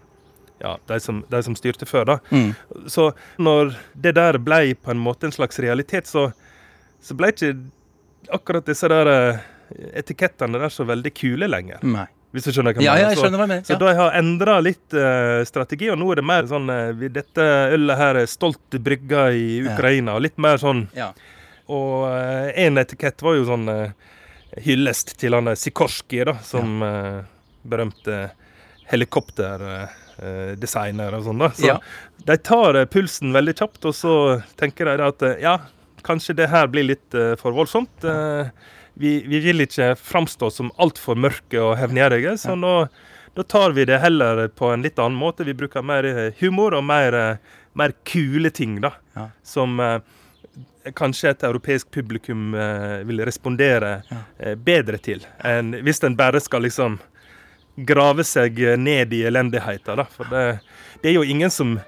[0.64, 2.08] ja, de, som, de som styrte før.
[2.14, 2.18] da.
[2.32, 2.50] Mm.
[2.90, 6.30] Så når det der ble på en måte en slags realitet, så,
[7.04, 7.52] så ble ikke
[8.32, 9.44] akkurat disse der eh,
[10.00, 11.84] etikettene der så veldig kule lenger.
[11.84, 12.08] Nei.
[12.34, 13.04] Hvis du skjønner hva jeg Ja, mener.
[13.04, 13.78] ja, jeg skjønner hva du mener, Så, ja.
[13.78, 17.44] så de har endra litt uh, strategi, og nå er det mer sånn uh, Dette
[17.76, 19.44] ølet her er stolt brygga i.
[19.68, 21.12] Ukraina, og litt mer sånn Ja.
[21.72, 22.04] Og
[22.60, 23.90] én etikett var jo sånn eh,
[24.66, 26.90] hyllest til han der Sikorsky, da, som ja.
[27.64, 28.16] berømte
[28.90, 31.38] helikopterdesigner og sånn.
[31.40, 31.48] da.
[31.56, 31.78] Så Ja.
[32.24, 35.58] de tar eh, pulsen veldig kjapt, og så tenker de at eh, ja,
[36.04, 38.04] kanskje det her blir litt eh, for voldsomt.
[38.04, 38.46] Eh,
[38.94, 42.86] vi, vi vil ikke framstå som altfor mørke og hevngjerrige, så nå
[43.34, 45.42] da tar vi det heller på en litt annen måte.
[45.44, 47.36] Vi bruker mer eh, humor og mer, eh,
[47.74, 48.92] mer kule ting, da.
[49.16, 49.24] Ja.
[49.42, 49.98] Som eh,
[50.92, 54.02] kanskje et europeisk publikum eh, vil respondere
[54.38, 56.98] eh, bedre til enn hvis en bare skal liksom
[57.74, 59.98] grave seg ned i elendigheten.
[59.98, 60.04] Da.
[60.06, 60.44] For det,
[61.02, 61.78] det er jo ingen som,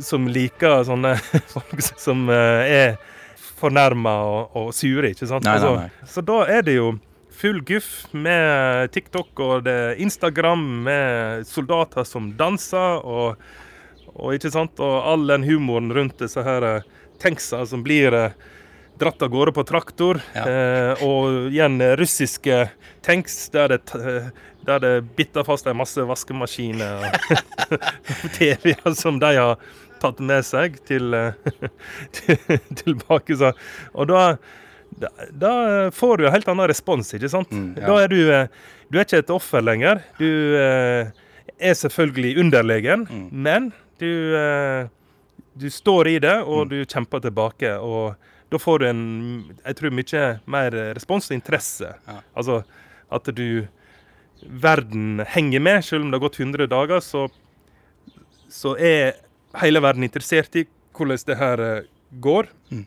[0.00, 1.16] som liker sånne
[1.54, 2.94] folk som eh, er
[3.58, 5.46] fornærma og, og sure, ikke sant.
[5.46, 6.94] Nei, nei, Altså, så da er det jo
[7.34, 13.40] full guff med TikTok og det Instagram med soldater som danser, og,
[14.14, 16.84] og ikke sant, og all den humoren rundt disse her
[17.22, 18.34] tanksa som blir eh,
[18.98, 22.58] dratt av gårde på traktor, eh, og igjen eh, russiske
[23.04, 24.28] tanks der det, eh,
[24.64, 27.72] der det bitter fast en masse vaskemaskiner og
[28.38, 29.58] TV-er som de har
[30.04, 31.58] tatt med seg til, eh,
[32.14, 32.38] til,
[32.84, 33.36] tilbake.
[33.40, 33.52] Så.
[33.94, 34.22] Og da,
[35.00, 35.52] da, da
[35.94, 37.52] får du en helt annen respons, ikke sant?
[37.52, 37.86] ja.
[37.88, 40.04] Da er du, eh, du er ikke et offer lenger.
[40.20, 40.28] Du
[40.60, 41.10] eh,
[41.58, 43.72] er selvfølgelig underlegen, men
[44.02, 44.86] du, eh,
[45.54, 47.76] du står i det, og du kjemper tilbake.
[47.78, 48.14] og
[48.50, 49.04] da får du en
[49.64, 51.94] jeg tror, mye mer respons og interesse.
[52.36, 52.62] Altså
[53.10, 53.66] at du
[54.44, 57.28] Verden henger med, selv om det har gått 100 dager, så,
[58.52, 59.14] så er
[59.62, 61.62] hele verden interessert i hvordan det her
[62.20, 62.50] går.
[62.68, 62.82] går.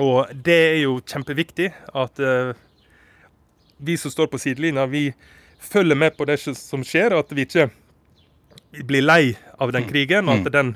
[0.00, 2.54] Og det er jo kjempeviktig at uh,
[3.76, 5.10] vi som står på sidelinja, vi
[5.60, 7.68] følger med på det som skjer, og at vi ikke
[8.88, 10.72] blir lei av den krigen, og at den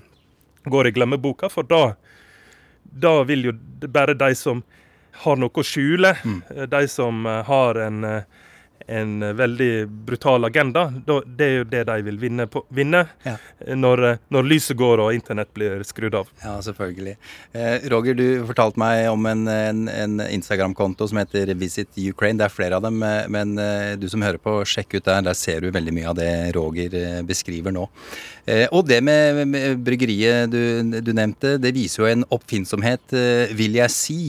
[0.70, 1.94] går i glemmeboka, for da,
[2.82, 3.54] da vil jo
[3.88, 4.62] bare de som
[5.24, 6.40] har noe å skjule, mm.
[6.72, 8.45] de som eh, har en, eh,
[8.88, 10.86] en veldig brutal agenda,
[11.26, 13.36] det er jo det de vil vinne, på, vinne Ja.
[13.74, 16.28] når, når lyset går og internett blir skrudd av.
[16.44, 17.16] Ja, selvfølgelig.
[17.56, 22.38] Eh, Roger, du fortalte meg om en, en, en Instagram-konto som heter Visit Ukraine.
[22.38, 25.24] Det er flere av dem, eh, men eh, du som hører på, sjekk ut der.
[25.26, 26.94] Der ser du veldig mye av det Roger
[27.26, 27.88] beskriver nå.
[28.46, 33.16] Eh, og det med, med bryggeriet du, du nevnte, det viser jo en oppfinnsomhet,
[33.58, 34.20] vil jeg si.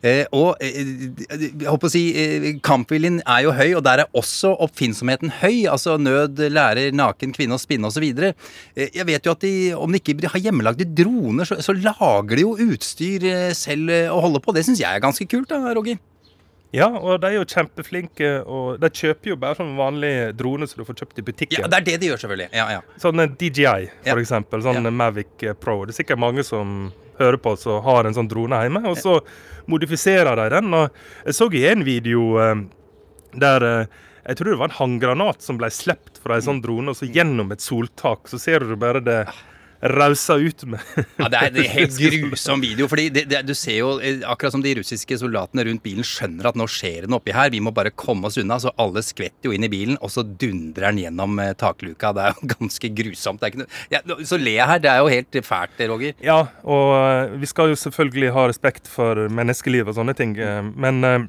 [0.00, 0.78] Eh, og eh,
[1.28, 5.66] jeg håper å si, eh, kampviljen er jo høy, og der er også oppfinnsomheten høy.
[5.68, 8.06] Altså nød lærer naken kvinne å spinne osv.
[8.08, 12.38] Eh, jeg vet jo at de, om de ikke har hjemmelagde droner, så, så lager
[12.38, 14.56] de jo utstyr eh, selv eh, å holde på.
[14.56, 16.00] Det syns jeg er ganske kult, da, Roger.
[16.70, 20.78] Ja, og de er jo kjempeflinke, og de kjøper jo bare sånn vanlige droner som
[20.78, 21.64] du får kjøpt i butikken.
[21.64, 22.50] Ja, det er det de gjør, selvfølgelig.
[22.54, 22.82] Ja, ja.
[23.02, 24.62] Sånn DJI, for eksempel.
[24.62, 25.80] Sånn Mavic Pro.
[25.82, 29.18] Det er sikkert mange som hører på som har en sånn drone hjemme, og så
[29.70, 30.70] modifiserer de den.
[30.74, 32.64] Og jeg så i en video eh,
[33.40, 36.92] der eh, jeg tror det var en håndgranat som ble sluppet fra en sånn drone,
[36.92, 39.22] og så gjennom et soltak, så ser du bare det
[39.80, 40.80] rauser ut med
[41.16, 42.88] Ja, det er en helt grusom video.
[42.90, 46.50] fordi det, det, Du ser jo, eh, akkurat som de russiske soldatene rundt bilen skjønner
[46.50, 48.58] at nå skjer det noe oppi her, vi må bare komme oss unna.
[48.60, 52.12] Så alle skvetter jo inn i bilen, og så dundrer den gjennom eh, takluka.
[52.16, 53.46] Det er jo ganske grusomt.
[53.60, 54.84] Noe, ja, så le jeg her.
[54.84, 56.16] Det er jo helt fælt, Roger.
[56.24, 60.60] Ja, og eh, vi skal jo selvfølgelig ha respekt for menneskeliv og sånne ting, eh,
[60.76, 61.28] men eh,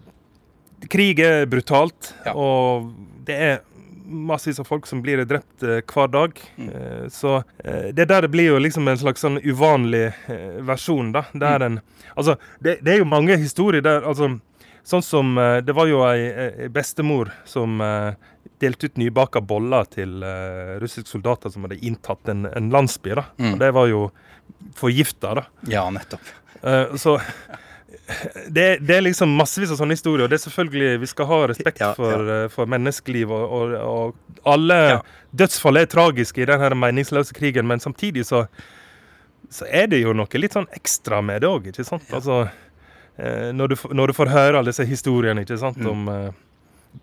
[0.92, 2.92] krig er brutalt, og
[3.28, 3.60] det er
[4.12, 6.42] massevis av folk som blir drept eh, hver dag.
[6.58, 10.12] Eh, så eh, det der blir jo liksom en slags sånn uvanlig
[10.68, 11.26] versjon, da.
[11.34, 11.80] Der en,
[12.16, 14.38] altså, det, det er jo mange historier der altså,
[14.82, 17.76] Sånn som Det var jo ei, ei bestemor som
[18.58, 20.24] delte ut nybaka boller til
[20.82, 23.14] russiske soldater som hadde inntatt en, en landsby.
[23.14, 23.28] da.
[23.38, 23.52] Mm.
[23.52, 24.02] Og det var jo
[24.80, 25.46] forgifta, da.
[25.70, 26.34] Ja, nettopp.
[26.62, 27.20] Eh, så
[28.48, 30.26] det, det er liksom massevis av sånne historier.
[30.26, 32.48] Og det er selvfølgelig, Vi skal ha respekt For, ja.
[32.54, 34.78] for menneskeliv, og, og, og alle
[35.36, 38.46] dødsfall er tragiske i denne meningsløse krigen, men samtidig så,
[39.52, 41.70] så er det jo noe litt sånn ekstra med det òg?
[41.78, 42.42] Altså,
[43.18, 45.92] eh, når, du, når du får høre alle disse historiene, ikke sant, Mm.
[45.92, 46.32] om eh,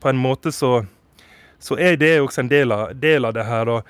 [0.00, 0.84] På en måte så,
[1.58, 3.68] så er det også en del av, del av det her.
[3.68, 3.86] og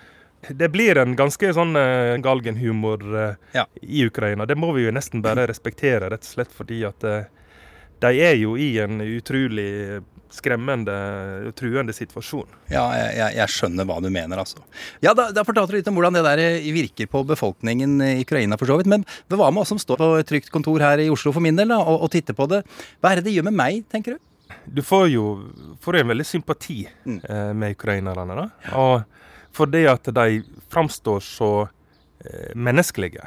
[0.50, 4.46] det blir en ganske sånn uh, galgenhumor eh, i Ukraina.
[4.46, 7.26] Det må vi jo nesten bare respektere, rett og slett fordi at uh,
[8.02, 10.00] de er jo i en utrolig
[10.32, 10.94] skremmende
[11.48, 12.46] og truende situasjon.
[12.68, 14.60] Ja, jeg, jeg, skjønner hva du mener, altså.
[15.02, 16.42] Ja, Da, da fortalte du litt om hvordan det der
[16.74, 18.90] virker på befolkningen i Ukraina, for så vidt.
[18.92, 21.56] Men hva med oss som står på et trygt kontor her i Oslo for min
[21.58, 22.60] del, da, og, og titter på det?
[23.00, 24.24] Hva er det det gjør med meg, tenker du?
[24.68, 25.24] Du får jo
[25.80, 28.36] får en veldig sympati eh, med ukrainerne.
[28.36, 28.46] da.
[28.76, 29.02] Og
[29.58, 30.38] fordi at de
[30.70, 33.26] framstår så eh, menneskelige.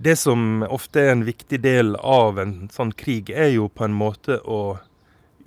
[0.00, 3.96] Det som ofte er en viktig del av en sånn krig, er jo på en
[3.98, 4.78] måte å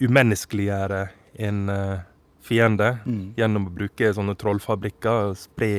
[0.03, 1.07] umenneskeliggjøre
[1.47, 1.97] en eh,
[2.47, 3.33] fiende Mm.
[3.37, 5.71] gjennom å bruke sånne trollfabrikker spre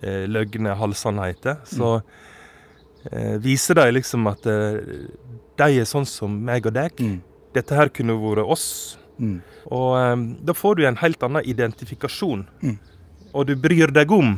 [0.00, 1.58] eh, løgne halvsannheter.
[1.68, 1.90] Så
[3.10, 4.78] eh, viser de liksom at eh,
[5.58, 7.02] de er sånn som meg og deg.
[7.52, 8.98] Dette her kunne vært oss.
[9.70, 12.46] Og um, da får du en helt annen identifikasjon.
[13.32, 14.34] Og du bryr deg om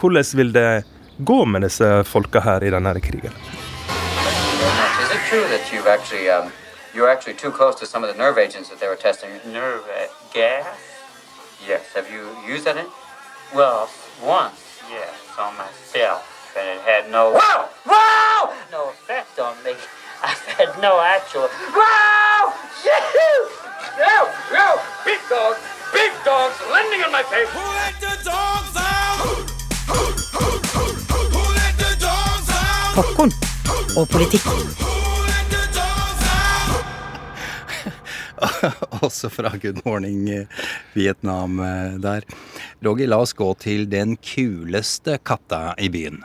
[0.00, 0.84] hvordan vil det
[1.18, 3.34] gå med disse folka her i denne krigen.
[5.02, 6.52] Is it true that you've actually um,
[6.94, 9.30] you're actually too close to some of the nerve agents that they were testing?
[9.52, 9.84] Nerve
[10.32, 10.66] gas?
[11.68, 11.82] Yes.
[11.94, 12.76] Have you used that?
[12.76, 12.86] In?
[13.54, 13.88] Well,
[14.22, 16.22] once, yes, on myself,
[16.56, 17.32] and it had no.
[17.32, 17.68] Wow!
[17.86, 18.54] Wow!
[18.70, 19.72] No effect on me.
[20.22, 21.48] I've had no actual.
[21.74, 22.54] Wow!
[22.84, 23.69] Yahoo!
[23.97, 24.17] Yo,
[24.57, 24.67] yo,
[25.05, 25.59] big dogs,
[25.93, 27.49] big dogs landing on my face.
[27.55, 28.95] Who let the dogs out?
[32.95, 33.31] Popkorn
[33.97, 34.45] og politikk.
[39.05, 40.47] Også fra Good Morning eh,
[40.93, 42.21] Vietnam eh, der.
[42.85, 46.23] Roger, la oss gå til den kuleste katta i byen.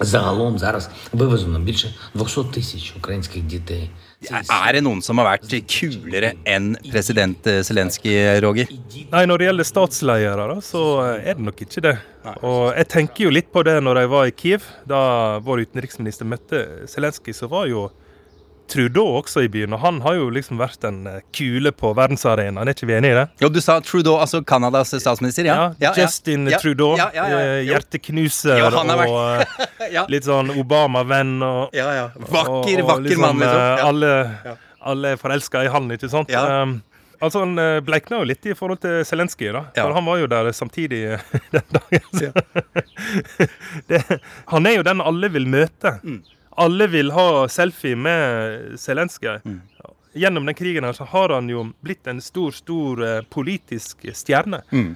[0.00, 3.90] Загалом зараз вивезено більше 200 тисяч українських дітей.
[4.25, 8.71] Er det noen som har vært kulere enn president eh, Zelenskyj, Roger?
[9.11, 10.81] Nei, når det gjelder statsledere, så
[11.19, 11.93] er det nok ikke det.
[12.41, 14.65] Og jeg tenker jo litt på det når jeg var i Kiev.
[14.89, 15.01] Da
[15.45, 17.85] vår utenriksminister møtte Zelenskyj, så var jo
[18.71, 19.73] Trudeau også i byen.
[19.75, 23.15] Og han har jo liksom vært en eh, kule på verdensarenaen, er ikke vi enige
[23.15, 23.25] i det?
[23.43, 25.69] Jo, du sa Trudeau, altså Canadas statsminister, ja?
[25.81, 26.59] Ja, Justin ja.
[26.61, 26.95] Trudeau.
[26.99, 27.61] Ja, ja, ja, eh.
[27.69, 31.37] Hjerteknuser Jo, vært- og eh, litt sånn Obama-venn.
[31.43, 31.71] Og.
[31.73, 33.41] Vakker, og- vakker mann, liksom.
[33.47, 33.87] eh, Ja.
[33.87, 34.57] Alle,
[34.87, 36.29] alle er forelska i han, ikke sant?
[36.31, 36.77] Um,
[37.19, 39.63] altså Han eh, bleikna jo litt i forhold til Zelenskyj, da.
[39.75, 39.83] Ja.
[39.87, 41.19] For han var jo der samtidig eh,
[41.55, 42.25] den dagen.
[42.27, 42.31] Ja.
[43.89, 44.01] det,
[44.53, 45.97] han er jo den alle vil møte.
[46.03, 46.21] Mm.
[46.57, 49.39] Alle vil ha selfie med Zelenskyj.
[49.45, 49.61] Mm.
[50.17, 54.63] Gjennom den krigen her så har han jo blitt en stor, stor eh, politisk stjerne.
[54.71, 54.95] Mm.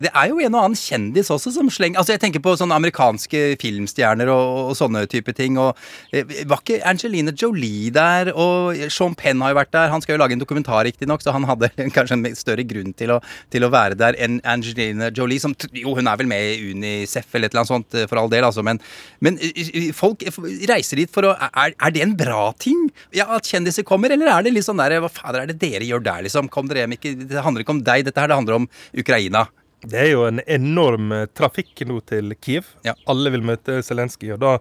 [0.00, 2.76] Det er jo en og annen kjendis også som slenger Altså Jeg tenker på sånne
[2.80, 5.58] amerikanske filmstjerner og, og sånne type ting.
[5.60, 5.76] Og
[6.16, 8.32] eh, Var ikke Angelina Jolie der?
[8.32, 9.92] Og Sean Penn har jo vært der.
[9.92, 13.12] Han skal jo lage en dokumentar, riktignok, så han hadde kanskje en større grunn til
[13.16, 13.20] å,
[13.52, 17.36] til å være der enn Angelina Jolie, som Jo, hun er vel med i Unicef
[17.36, 18.80] eller et eller annet sånt, eh, for all del, altså, men,
[19.20, 20.24] men eh, folk
[20.70, 22.88] reiser dit for å er, er det en bra ting?
[23.16, 25.86] Ja, At kjendiser kommer, eller er det litt sånn der Hva fader er det dere
[25.86, 26.48] gjør der, liksom?
[26.52, 29.48] Kom dere hjem, ikke Det handler ikke om deg, dette her, det handler om Ukraina.
[29.80, 32.68] Det er jo en enorm eh, trafikk nå til Kiev.
[33.08, 34.34] Alle vil møte Zelenskyj.
[34.36, 34.56] Og da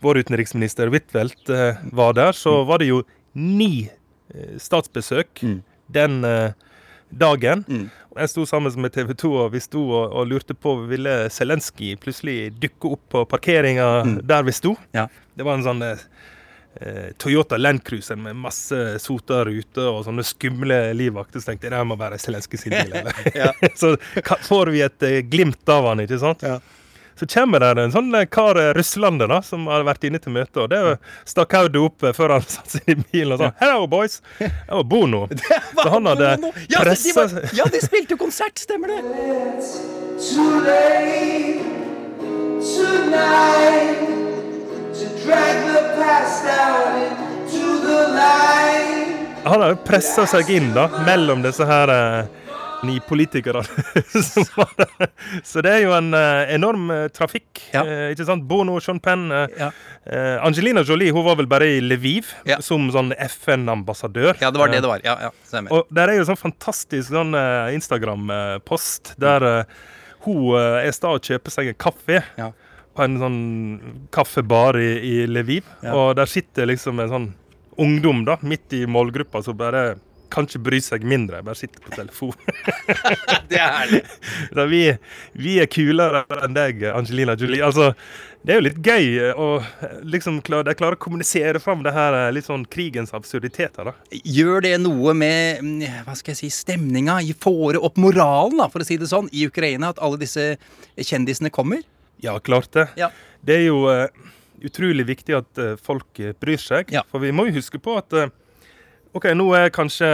[0.00, 3.02] vår utenriksminister Huitfeldt eh, var der, så var det jo
[3.36, 5.42] ni eh, statsbesøk
[5.92, 6.52] den eh,
[7.10, 7.64] dagen.
[7.68, 7.88] Mm.
[8.16, 11.94] Jeg sto sammen med TV 2 og vi sto og, og lurte på ville Zelenskyj
[12.02, 13.88] plutselig dukke opp på parkeringa
[14.26, 14.74] der vi sto.
[14.90, 15.84] Det var en sånn
[17.18, 21.42] Toyota Land Cruiser med masse sota ruter og sånne skumle livvakter.
[21.42, 22.94] Så tenkte jeg det må være Zelenskyj sin bil.
[23.00, 23.56] Eller?
[23.80, 23.96] så
[24.46, 26.46] får vi et eh, glimt av han, ikke sant?
[27.20, 30.32] Så kommer det en sånn eh, kar eh, russlander da, som har vært inne til
[30.32, 30.62] møte.
[30.62, 30.80] og Det
[31.28, 34.22] stakk hodet opp eh, før han satte seg i bilen og sa 'Hello, boys'.
[34.38, 35.26] Det var Bono.
[35.28, 39.02] Så han hadde Ja, de, pressa var, ja, de spilte jo konsert, stemmer det?
[39.04, 39.76] It's
[40.20, 41.60] Too late
[42.60, 44.19] tonight
[49.44, 52.26] Han har jo pressa seg inn da, mellom disse her eh,
[52.84, 53.62] ni politikerne.
[54.30, 55.08] som var der.
[55.44, 57.62] Så det er jo en eh, enorm eh, trafikk.
[57.72, 58.44] eh, ikke sant?
[58.48, 59.26] Bono, Sean Penn.
[59.32, 59.64] eh,
[60.04, 62.28] eh, Angelina Jolie hun var vel bare i Lviv
[62.64, 64.36] som sånn FN-ambassadør.
[64.44, 65.04] Ja, det var det det var.
[65.04, 65.72] Ja, ja, stemmer.
[65.80, 69.78] Og der er jo sånn fantastisk sånn eh, Instagram-post der eh,
[70.26, 72.20] hun eh, er sta og kjøper seg en kaffe.
[72.96, 73.40] På en sånn
[74.12, 75.66] kaffebar i, i Lviv.
[75.84, 75.94] Ja.
[75.94, 77.28] Og der sitter liksom en sånn
[77.80, 79.94] ungdom da, midt i målgruppa som bare
[80.30, 82.34] kan ikke bry seg mindre, bare sitter på telefon.
[83.50, 84.02] det er herlig.
[84.70, 84.82] Vi,
[85.34, 87.62] vi er kulere enn deg, Angelina Julie.
[87.66, 87.90] Altså,
[88.46, 89.48] det er jo litt gøy å
[90.06, 93.90] liksom klare, de klarer å kommunisere fram det her litt sånn krigens absurditeter.
[93.90, 93.94] da.
[94.22, 97.18] Gjør det noe med mm, hva skal jeg si, stemninga?
[97.42, 99.90] Får opp moralen, da, for å si det sånn, i Ukraina?
[99.90, 100.52] At alle disse
[100.94, 101.82] kjendisene kommer?
[102.20, 102.88] Ja, klart det.
[102.96, 103.10] Ja.
[103.40, 104.06] Det er jo uh,
[104.64, 106.92] utrolig viktig at uh, folk eh, bryr seg.
[107.10, 108.28] For vi må jo huske på at uh,
[109.16, 110.10] OK, nå er kanskje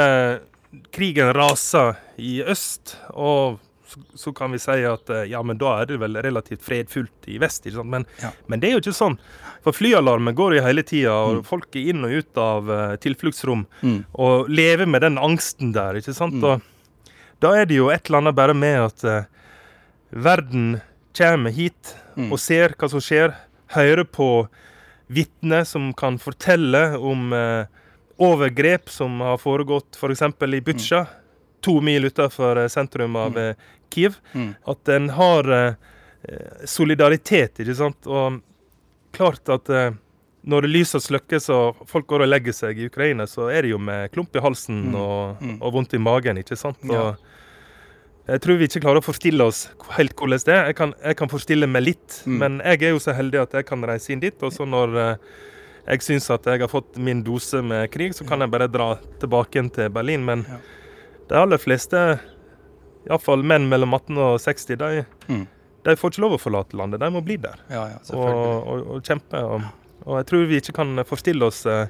[0.94, 5.86] krigen raser i øst, og så, så kan vi si at ja, men da er
[5.88, 7.68] det vel relativt fredfullt i vest.
[7.68, 7.92] ikke sant?
[7.92, 8.06] Men,
[8.50, 9.14] men det er jo ikke sånn.
[9.64, 12.72] For flyalarmen går jo hele tida, og folk er inn og ut av
[13.04, 13.62] tilfluktsrom.
[13.86, 14.00] Mm.
[14.26, 16.42] Og lever med den angsten der, ikke sant.
[16.42, 17.06] Og
[17.44, 19.06] da er det jo et eller annet bare med at
[20.10, 20.80] verden
[21.18, 22.30] kommer hit Mm.
[22.32, 23.34] og ser hva som skjer,
[23.74, 24.48] hører på
[25.12, 27.66] vitner som kan fortelle om eh,
[28.18, 30.22] overgrep som har foregått f.eks.
[30.56, 31.02] i Butsja,
[31.60, 33.54] to mil utenfor eh, sentrum av mm.
[33.92, 34.16] Kiev.
[34.32, 34.54] Mm.
[34.66, 35.74] At en har eh,
[36.24, 38.08] eh, solidaritet, ikke sant.
[38.08, 38.40] Og
[39.12, 39.90] klart at eh,
[40.46, 40.62] når
[40.96, 44.10] og slukkes og folk går og legger seg i Ukraina, så er det jo med
[44.14, 44.94] klump i halsen Mm.
[44.94, 45.58] og, Mm.
[45.60, 46.78] og vondt i magen, ikke sant.
[46.82, 47.14] Ja.
[48.26, 50.64] Jeg tror vi ikke klarer å forstille oss helt hvordan det er.
[50.72, 52.38] Jeg kan, jeg kan forstille meg litt, Mm.
[52.42, 54.34] men jeg er jo så heldig at jeg kan reise inn dit.
[54.42, 55.16] Og så når eh,
[55.86, 58.96] jeg syns at jeg har fått min dose med krig, så kan jeg bare dra
[59.22, 60.24] tilbake igjen til Berlin.
[60.26, 60.42] Men
[61.28, 62.18] de aller fleste
[63.06, 65.46] iallfall menn mellom 18 og 60, de, Mm.
[65.86, 66.98] de får ikke lov å forlate landet.
[67.00, 69.38] De må bli der Ja, ja, og, og, og kjempe.
[69.38, 69.62] Og,
[70.06, 71.86] og jeg tror vi ikke kan forstille oss eh,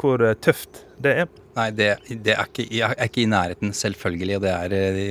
[0.00, 1.30] hvor eh, tøft det er.
[1.56, 1.88] Nei, det,
[2.24, 4.36] det er, ikke, jeg er ikke i nærheten, selvfølgelig.
[4.38, 5.06] Og det er de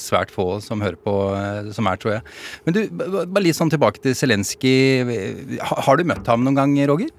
[0.00, 2.22] svært få som hører på, eh, som er, tror jeg.
[2.64, 5.58] Men du, bare litt sånn tilbake til Zelenskyj.
[5.60, 7.10] Har du møtt ham noen gang, Roger?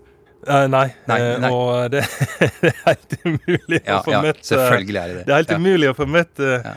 [0.43, 1.51] Eh, nei, Nei, eh, nei.
[1.55, 2.01] og det,
[2.65, 5.27] det er helt umulig Ja, å få ja, møtt eh, selvfølgelig er det det.
[5.29, 5.59] Det er helt Ja.
[5.61, 6.73] umulig å få møtt uh,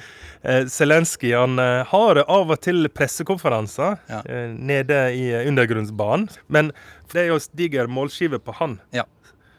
[0.71, 1.33] Zelenskyj.
[1.35, 6.71] Han eh, har av og til pressekonferanser eh, nede i eh, undergrunnsbanen, men
[7.11, 8.79] det er jo diger målskive på han.
[8.95, 9.03] Så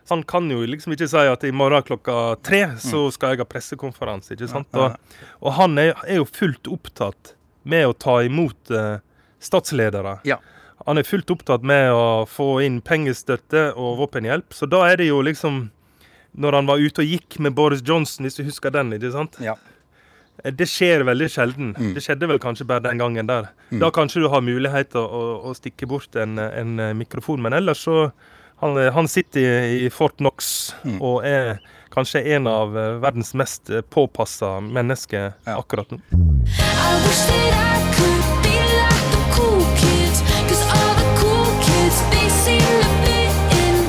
[0.10, 3.48] Han kan jo liksom ikke si at i morgen klokka tre så skal jeg ha
[3.50, 4.34] pressekonferanse.
[4.38, 4.70] ikke sant?
[4.72, 4.80] Mm.
[4.86, 7.34] Og, og han er, er jo fullt opptatt
[7.68, 9.00] med å ta imot eh,
[9.44, 10.20] statsledere.
[10.28, 10.38] Ja.
[10.88, 14.54] Han er fullt opptatt med å få inn pengestøtte og våpenhjelp.
[14.56, 15.66] Så da er det jo liksom
[16.38, 19.36] Når han var ute og gikk med Boris Johnson, hvis du husker den, ikke sant?
[19.42, 19.56] Ja.
[20.44, 21.72] Eh, Det skjer veldig sjelden.
[21.96, 23.48] Det skjedde vel kanskje bare den gangen der.
[23.72, 23.80] Mm.
[23.82, 27.42] Da kanskje du har mulighet til å, å, å stikke bort en, en eh, mikrofon,
[27.42, 28.12] men ellers så
[28.60, 31.60] Han, eh, han sitter i, i Fort Knox og er
[31.94, 36.00] kanskje en av eh, verdens mest eh, påpassa mennesker akkurat nå.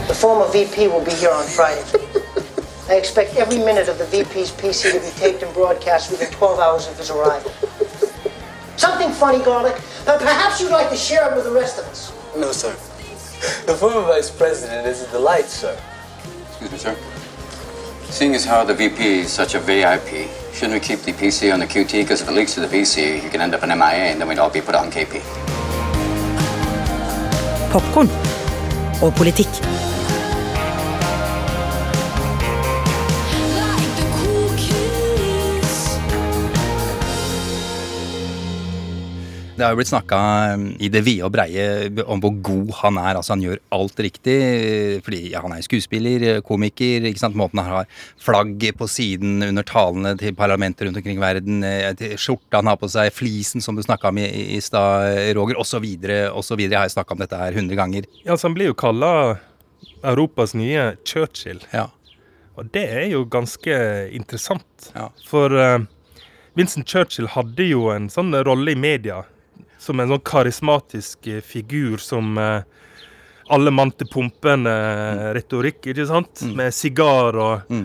[0.09, 1.85] The former VP will be here on Friday.
[2.91, 6.59] I expect every minute of the VP's PC to be taped and broadcast within 12
[6.61, 7.53] hours of his arrival.
[8.77, 9.81] Something funny, Garlic.
[10.07, 12.13] Uh, perhaps you'd like to share it with the rest of us.
[12.37, 12.75] No, sir.
[13.67, 15.79] The former vice president is a delight, sir.
[16.49, 16.97] Excuse me, sir.
[18.11, 21.61] Seeing as how the VP is such a VIP, shouldn't we keep the PC on
[21.61, 21.93] the QT?
[21.93, 24.29] Because if it leaks to the VC, you can end up in MIA and then
[24.29, 25.23] we'd all be put on KP.
[27.71, 28.09] Popkorn
[29.03, 29.49] og politikk.
[39.59, 40.19] Det har jo blitt snakka
[40.79, 43.17] i det vide og breie om hvor god han er.
[43.19, 44.37] Altså Han gjør alt riktig.
[45.03, 47.03] Fordi ja, han er skuespiller, komiker.
[47.09, 47.35] ikke sant?
[47.35, 47.89] Måten han har
[48.23, 52.79] flagg på siden under talene til parlamenter rundt omkring i verden, eh, skjorta han har
[52.79, 55.87] på seg, flisen som du snakka om i, i stad, Roger, osv.
[56.31, 56.63] osv.
[56.63, 58.07] Jeg har snakka om dette her hundre ganger.
[58.23, 59.41] Ja, så Han blir jo kalla
[60.05, 61.65] Europas nye Churchill.
[61.75, 63.75] Og det er jo ganske
[64.15, 64.93] interessant.
[65.27, 65.83] For uh,
[66.55, 69.25] Vincent Churchill hadde jo en sånn rolle i media
[69.79, 72.63] som en sånn karismatisk eh, figur som eh,
[73.49, 76.43] alle mann til pumpen-retorikk, ikke sant?
[76.57, 77.77] Med sigar og,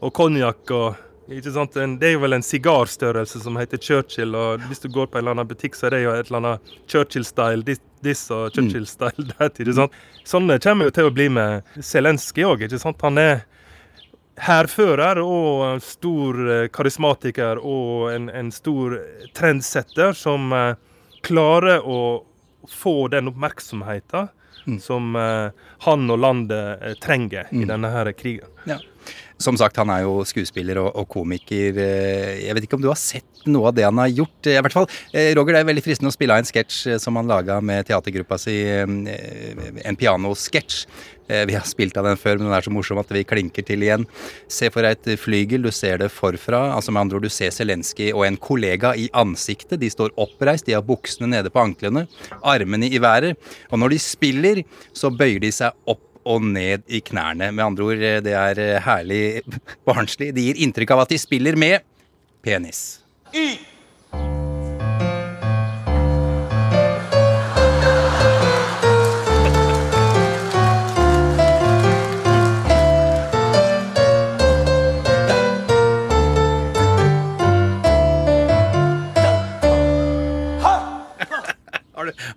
[0.00, 1.76] og konjakk og ikke sant?
[2.00, 5.24] Det er jo vel en sigarstørrelse som heter Churchill, og hvis du går på en
[5.24, 7.64] eller annen butikk, så er det jo et eller annet Churchill-style
[8.04, 9.60] this, og Churchill-style that.
[9.60, 9.98] ikke sant?
[10.24, 13.04] Sånn kommer jo til å bli med Zelenskyj òg, ikke sant?
[13.04, 13.44] Han er
[14.44, 18.98] hærfører og stor eh, karismatiker og en, en stor
[19.36, 20.74] trendsetter som eh,
[21.24, 21.98] klarer å
[22.70, 24.30] få den oppmerksomheten
[24.80, 25.50] som eh,
[25.84, 28.48] han og landet eh, trenger i denne her krigen.
[28.64, 28.78] Ja.
[29.36, 31.76] Som sagt, han er jo skuespiller og, og komiker.
[31.76, 34.48] Eh, Jeg vet ikke om du har sett noe av det han har gjort.
[34.48, 34.88] I hvert fall,
[35.36, 38.38] Roger, det er veldig fristende å spille av en sketsj som han laga med teatergruppa
[38.40, 40.86] si, en pianosketsj.
[41.28, 43.64] Eh, Vi har spilt av den før, men den er så morsom at vi klinker
[43.64, 44.06] til igjen.
[44.48, 46.74] Se for deg et flygel, du ser det forfra.
[46.76, 49.80] altså med andre ord, Du ser Zelenskyj og en kollega i ansiktet.
[49.80, 52.06] De står oppreist, de har buksene nede på anklene,
[52.42, 53.36] armene i været.
[53.70, 57.52] Og når de spiller, så bøyer de seg opp og ned i knærne.
[57.52, 59.42] Med andre ord, eh, det er eh, herlig
[59.86, 60.32] barnslig.
[60.34, 61.80] De gir inntrykk av at de spiller med
[62.42, 63.00] penis.
[63.34, 63.73] Har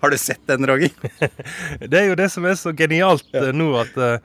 [0.08, 0.94] har du sett den, Roger?
[1.92, 3.50] Det er jo det som er så genialt ja.
[3.56, 4.18] nå, at uh,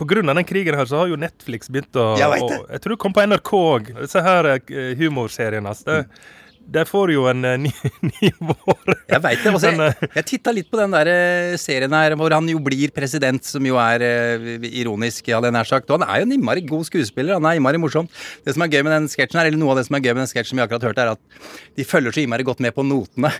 [0.00, 0.22] pga.
[0.22, 2.58] den krigen her, så har jo Netflix begynt å Jeg vet det.
[2.60, 5.72] og- Jeg tror det kom på NRK òg, disse her uh, humorseriene.
[5.72, 6.34] Altså, det,
[6.66, 7.72] det får jo en uh, ny,
[8.12, 8.96] ny vår.
[9.06, 9.54] Jeg veit det.
[9.54, 12.58] Også, eh, jeg jeg titta litt på den der eh, serien her hvor han jo
[12.62, 14.46] blir president, som jo er eh,
[14.80, 15.90] ironisk, hadde jeg nær sagt.
[15.90, 17.36] Og han er jo en innmari god skuespiller.
[17.36, 18.08] Han er innmari morsom.
[18.42, 20.12] Det som er gøy med den sketsjen her, eller noe av det som er gøy
[20.16, 22.84] med den sketsjen vi akkurat hørte, er at de følger så innmari godt med på
[22.86, 23.30] notene.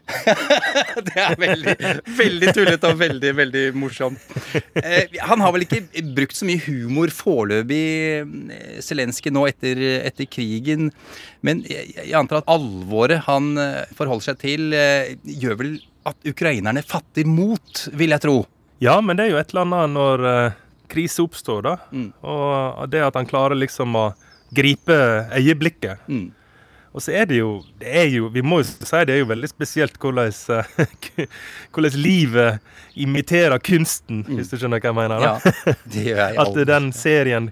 [1.09, 1.77] det er veldig,
[2.20, 4.22] veldig tullete og veldig, veldig morsomt.
[4.79, 5.83] Eh, han har vel ikke
[6.16, 7.83] brukt så mye humor foreløpig,
[8.55, 10.93] eh, Zelenskyj, nå etter, etter krigen.
[11.47, 15.73] Men jeg, jeg antar at alvoret han eh, forholder seg til, eh, gjør vel
[16.07, 18.37] at ukrainerne fatter mot, vil jeg tro.
[18.85, 20.57] Ja, men det er jo et eller annet når uh,
[20.93, 21.77] krise oppstår, da.
[22.23, 24.11] Og det at han klarer liksom å
[24.55, 24.95] gripe
[25.35, 26.05] øyeblikket.
[26.97, 29.27] Og så er det jo, det er jo Vi må jo si det er jo
[29.29, 31.27] veldig spesielt hvordan, eh,
[31.75, 32.62] hvordan livet
[32.97, 35.21] imiterer kunsten, hvis du skjønner hva jeg mener.
[35.21, 35.35] da.
[35.67, 37.51] Ja, det gjør jeg At den serien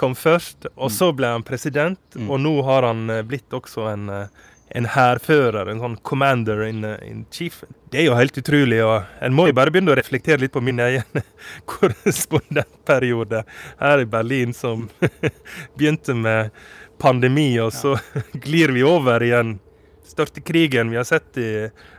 [0.00, 2.30] kom først, og så ble han president, Mm.
[2.32, 6.84] og nå har han eh, blitt også en, eh, en hærfører, en sånn commander in,
[7.02, 7.62] in chief.
[7.90, 10.62] Det er jo helt utrolig, og en må jo bare begynne å reflektere litt på
[10.62, 11.24] min egen
[11.70, 13.42] korrespondentperiode
[13.80, 14.86] her i Berlin, som
[15.78, 16.54] begynte med
[17.02, 17.96] pandemi, og så
[18.46, 19.58] glir vi over i den
[20.06, 21.50] største krigen vi har sett i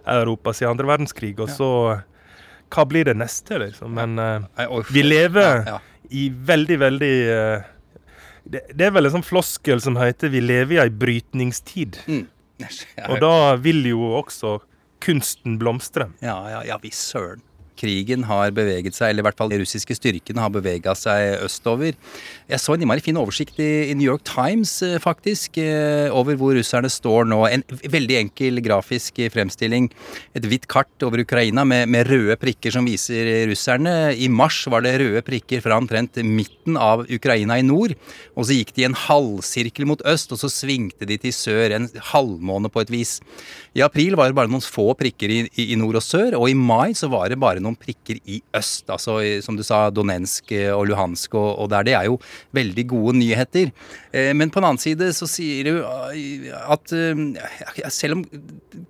[0.07, 1.72] Europa siden andre verdenskrig, og så
[2.72, 3.97] hva blir det neste, liksom?
[3.97, 5.65] Men uh, vi lever
[6.15, 7.72] i veldig, veldig uh,
[8.47, 11.99] det, det er vel en sånn floskel som heter 'vi lever i ei brytningstid'.
[12.07, 12.24] Mm.
[13.09, 14.59] Og da vil jo også
[15.01, 16.12] kunsten blomstre.
[16.22, 17.41] Ja, ja, ja visst søren.
[17.80, 21.95] Krigen har beveget seg, eller i hvert fall de russiske styrkene har bevega seg østover.
[22.51, 26.55] Jeg så en innmari fin oversikt i, New York Times, eh, faktisk, eh, over hvor
[26.57, 27.41] russerne står nå.
[27.49, 29.89] En veldig enkel grafisk fremstilling.
[30.36, 34.13] Et hvitt kart over Ukraina med, med røde prikker som viser russerne.
[34.15, 37.95] I mars var det røde prikker fra omtrent midten av Ukraina i nord.
[38.36, 41.89] Og så gikk de en halvsirkel mot øst, og så svingte de til sør, en
[42.11, 43.19] halvmåne på et vis.
[43.78, 46.49] I april var det bare noen få prikker i, i, i nord og sør, og
[46.51, 48.89] i mai så var det bare noen prikker i øst.
[48.91, 51.86] Altså som du sa, Donensk eh, og Luhansk og, og der.
[51.88, 52.18] Det er jo
[52.55, 53.72] veldig gode nyheter.
[54.12, 56.95] Eh, men på den annen side så sier du eh, at
[57.93, 58.26] selv om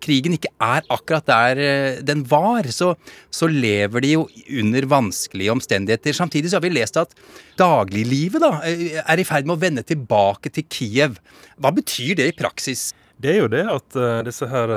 [0.04, 2.94] krigen ikke er akkurat der den var, så,
[3.34, 4.26] så lever de jo
[4.62, 6.16] under vanskelige omstendigheter.
[6.18, 7.14] Samtidig så har vi lest at
[7.60, 11.22] dagliglivet da, er i ferd med å vende tilbake til Kiev.
[11.62, 12.92] Hva betyr det i praksis?
[13.22, 14.72] Det er jo det at disse her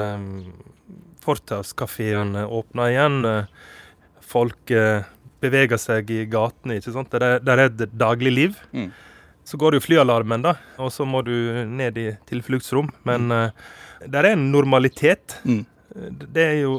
[1.24, 3.24] fortauskafeene åpner igjen.
[3.24, 3.44] eh,
[4.34, 5.06] folk eh,
[5.44, 7.10] beveger seg i gatene, ikke sant.
[7.14, 8.56] Der er, der er det dagligliv.
[8.74, 8.90] Mm.
[9.44, 11.34] Så går det jo flyalarmen, da, og så må du
[11.68, 12.88] ned i tilfluktsrom.
[13.04, 13.32] Men Mm.
[13.36, 15.38] eh, der er en normalitet.
[15.44, 15.64] Mm.
[16.32, 16.72] Det er jo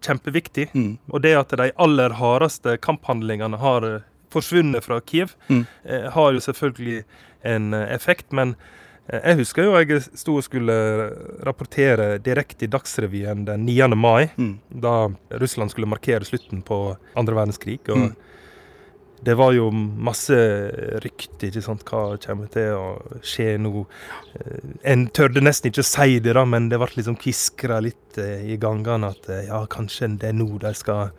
[0.00, 0.68] kjempeviktig.
[1.12, 4.00] Og det at de aller hardeste kamphandlingene har eh,
[4.32, 5.66] forsvunnet fra Kiev, Mm.
[5.84, 7.02] eh, har jo selvfølgelig
[7.44, 8.30] en effekt.
[8.32, 8.54] Men
[9.12, 10.74] jeg husker jo jeg sto og skulle
[11.44, 13.94] rapportere direkte i Dagsrevyen den 9.
[13.96, 14.58] mai, Mm.
[14.72, 15.08] da
[15.38, 17.80] Russland skulle markere slutten på andre verdenskrig.
[17.90, 18.14] og Mm.
[19.24, 20.34] Det var jo masse
[21.04, 23.86] rykter, ikke sant, hva kommer til å skje nå.
[24.34, 28.18] Eh, En tørde nesten ikke å si det, da, men det ble liksom kviskra litt
[28.18, 31.12] eh, i gangene at eh, ja, kanskje det er nå de skal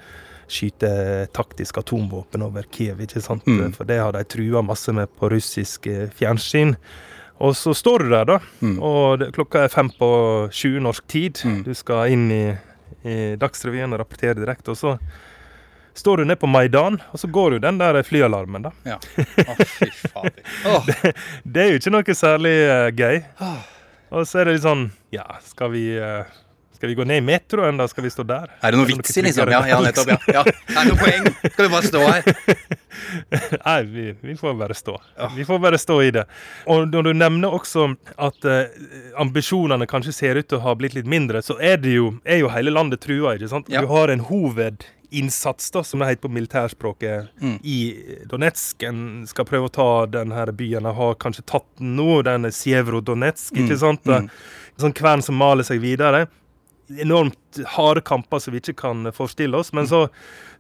[0.50, 3.46] skyte taktisk atomvåpen over Kiev, ikke sant.
[3.48, 3.72] Mm.
[3.74, 6.76] For det har de trua masse med på russisk eh, fjernsyn.
[7.44, 8.38] Og så står du der, da,
[8.80, 10.08] og det, klokka er fem på
[10.56, 11.42] sju norsk tid.
[11.66, 12.44] Du skal inn i,
[13.04, 14.94] i Dagsrevyen og rapportere direkte, og så
[15.94, 18.72] står du ned på Maidan, og så går jo den der flyalarmen, da.
[18.88, 18.96] Ja.
[19.44, 20.40] Å, fy fader.
[20.72, 20.86] Åh.
[20.90, 21.14] det,
[21.44, 23.20] det er jo ikke noe særlig uh, gøy.
[24.14, 26.34] Og så er det litt sånn Ja, skal vi eh,
[26.84, 27.86] skal vi gå ned i metroen, da?
[27.88, 28.50] Skal vi stå der?
[28.60, 29.48] Er det noe vits i, liksom?
[29.48, 30.10] Ja, ja, nettopp.
[30.12, 30.18] Ja.
[30.36, 30.42] ja.
[30.44, 31.30] Det er noe poeng.
[31.54, 32.26] Skal vi bare stå her?
[33.70, 34.98] Nei, vi, vi får bare stå.
[35.38, 36.26] Vi får bare stå i det.
[36.68, 37.86] Og når du nevner også
[38.20, 38.76] at eh,
[39.24, 42.44] ambisjonene kanskje ser ut til å ha blitt litt mindre, så er, det jo, er
[42.44, 43.72] jo hele landet trua, ikke sant?
[43.72, 47.58] Du har en hovedinnsats, da, som det heter på militærspråket, Mm.
[47.64, 47.80] i
[48.28, 48.84] Donetsk.
[48.92, 50.86] En skal prøve å ta denne byen.
[50.92, 53.64] og har kanskje tatt den nå, den er Mm.
[53.64, 54.04] ikke sant?
[54.04, 54.30] mm.
[54.84, 56.28] Sånn kvern som maler seg videre
[57.02, 59.74] enormt harde kamper som vi ikke kan forestille oss.
[59.74, 60.06] Men så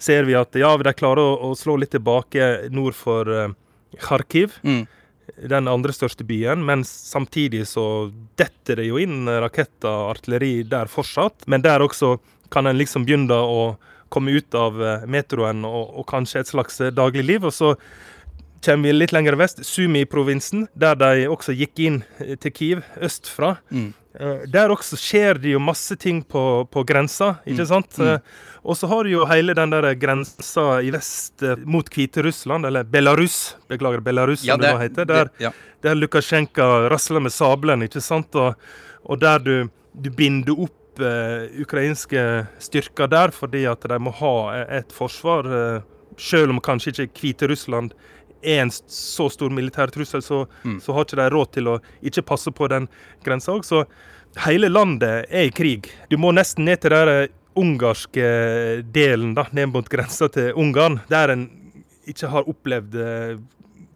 [0.01, 3.49] ser vi at ja, de klarer å, å slå litt tilbake nord for uh,
[4.01, 4.57] Kharkiv.
[4.63, 4.86] Mm.
[5.49, 6.65] Den andre største byen.
[6.67, 7.86] Men samtidig så
[8.39, 11.47] detter det jo inn raketter og artilleri der fortsatt.
[11.47, 12.17] Men der også
[12.53, 13.75] kan en liksom begynne å
[14.13, 17.47] komme ut av eh, metroen og, og kanskje et slags eh, dagligliv.
[17.49, 17.71] Og så
[18.63, 22.03] kommer vi litt lenger vest, Sumi-provinsen, der de også gikk inn
[22.43, 23.55] til Kiev østfra.
[23.73, 23.89] Mm.
[24.20, 27.68] Eh, Der også skjer det jo masse ting på, på grensa, ikke Mm.
[27.68, 27.97] sant?
[27.97, 28.05] Mm.
[28.05, 28.20] Mm.
[28.66, 32.84] Og så har du jo hele den der grensa i vest eh, mot Hviterussland, eller
[32.84, 35.05] Belarus, beklager, Belarus Ja, som det det- nå heter.
[35.05, 35.51] Der, det- ja.
[35.82, 38.36] der Lukasjenko rasler med sabelen, ikke sant?
[38.36, 38.55] Og,
[39.05, 44.64] og der du, du binder opp uh, ukrainske styrker der fordi at de må ha
[44.70, 45.43] et forsvar.
[45.49, 45.82] Uh,
[46.18, 47.91] selv om kanskje ikke Hviterussland
[48.44, 50.80] er en så stor militær trussel, så, Mm.
[50.82, 52.88] så har ikke de råd til å ikke passe på den
[53.24, 53.64] grensa òg.
[53.66, 53.86] Så
[54.46, 55.89] hele landet er i krig.
[56.10, 61.30] Du må nesten ned til den ungarske delen, da, ned mot grensa til Ungarn, der
[61.36, 61.44] en
[62.10, 63.38] ikke har opplevd eh,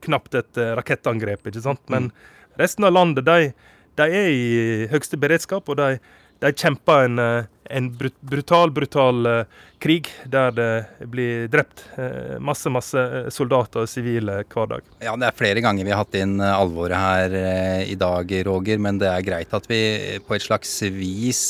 [0.06, 1.82] knapt et eh, rakettangrep, ikke sant.
[1.90, 2.12] Men
[2.60, 3.50] resten av landet, de,
[3.98, 5.98] de er i høyeste beredskap, og de,
[6.40, 9.44] de kjemper en, eh, en brut- brutal, brutal eh,
[9.82, 10.70] krig der det
[11.12, 13.02] blir drept eh, masse, masse
[13.34, 14.86] soldater og sivile hver dag.
[15.04, 17.38] Ja, det er flere ganger vi har hatt inn alvoret her
[17.86, 18.82] i dag, Roger.
[18.82, 19.82] Men det er greit at vi
[20.28, 21.42] på et slags vis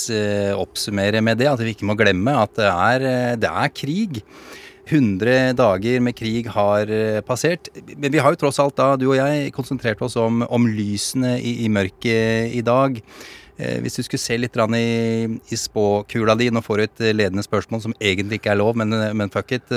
[0.58, 1.50] oppsummerer med det.
[1.52, 3.10] At vi ikke må glemme at det er,
[3.40, 4.24] det er krig.
[4.88, 6.92] 100 dager med krig har
[7.28, 7.68] passert.
[7.98, 11.36] Men vi har jo tross alt da, du og jeg, konsentrert oss om, om lysene
[11.40, 13.02] i, i mørket i dag.
[13.58, 17.16] Eh, hvis du skulle se litt i, i spåkula di, nå får du et eh,
[17.16, 19.74] ledende spørsmål som egentlig ikke er lov, men, eh, men fuck it.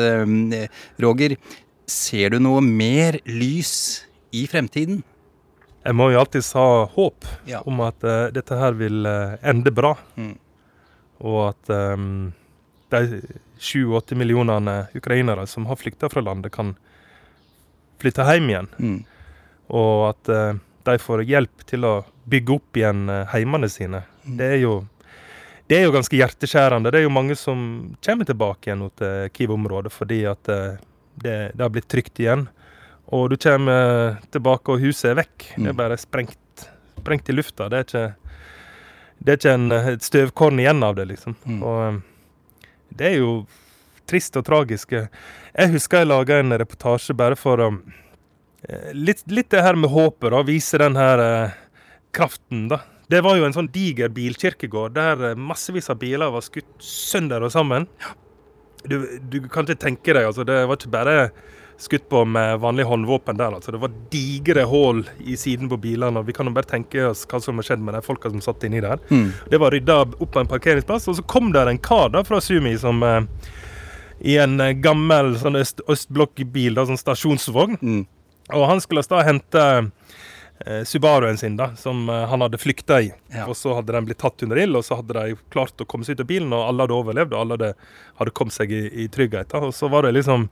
[1.01, 1.37] Roger,
[1.89, 4.05] ser du noe mer lys
[4.37, 5.01] i fremtiden?
[5.81, 7.63] Jeg må jo alltid ha håp Ja.
[7.65, 9.95] om at uh, dette her vil uh, ende bra.
[10.21, 10.35] Mm.
[11.25, 12.33] Og at um,
[12.93, 13.23] de
[13.57, 16.75] 7-8 millionene ukrainere som har flykta fra landet, kan
[18.01, 18.69] flytte hjem igjen.
[18.77, 18.99] Mm.
[19.73, 21.95] Og at uh, de får hjelp til å
[22.31, 24.05] bygge opp igjen eh, heimene sine.
[24.25, 24.37] Mm.
[24.41, 24.75] Det er jo
[25.71, 26.91] det er jo ganske hjerteskjærende.
[26.91, 27.61] Det er jo mange som
[28.03, 30.81] kommer tilbake igjen til Kiev-området fordi at eh,
[31.23, 32.49] det, det har blitt trygt igjen.
[33.15, 35.47] Og du kommer tilbake, og huset er vekk.
[35.57, 35.79] Det er Mm.
[35.79, 36.67] bare sprengt,
[36.99, 37.69] sprengt i lufta.
[37.71, 38.05] Det er ikke,
[39.21, 41.35] det er ikke en, et støvkorn igjen av det, liksom.
[41.47, 41.63] Mm.
[41.63, 42.69] Og eh,
[42.99, 43.33] det er jo
[44.11, 44.91] trist og tragisk.
[44.95, 47.71] Jeg husker jeg laga en reportasje bare for å
[48.67, 50.43] eh, litt, litt det her med håpet, da.
[50.47, 51.59] Vise den her eh,
[52.17, 52.81] kraften, da.
[53.11, 57.43] Det var jo en sånn diger bilkirkegård der eh, massevis av biler var skutt sønder
[57.43, 57.89] og sammen.
[58.87, 60.47] Du, du kan ikke tenke deg, altså.
[60.47, 61.17] Det var ikke bare
[61.81, 63.57] skutt på med vanlig håndvåpen der.
[63.57, 63.73] altså.
[63.73, 66.21] Det var digre hull i siden på bilene.
[66.21, 68.43] og Vi kan jo bare tenke oss hva som har skjedd med de folka som
[68.45, 69.01] satt inni der.
[69.11, 69.33] Mm.
[69.51, 72.41] Det var rydda opp på en parkeringsplass, og så kom der en kar da fra
[72.45, 73.23] Sumi som eh,
[74.21, 77.81] i en eh, gammel sånn øst, østblokkbil, da, sånn stasjonsvogn.
[78.51, 79.65] Og han skulle da hente
[80.85, 83.13] Subaruen sin, da, som eh, han hadde flykta i.
[83.33, 83.47] Ja.
[83.49, 86.05] Og så hadde den blitt tatt under ild, og så hadde de klart å komme
[86.05, 88.83] seg ut av bilen, og alle hadde overlevd, og alle hadde, hadde kommet seg i,
[89.05, 89.53] i trygghet.
[89.53, 89.63] Da.
[89.71, 90.51] Og så var det liksom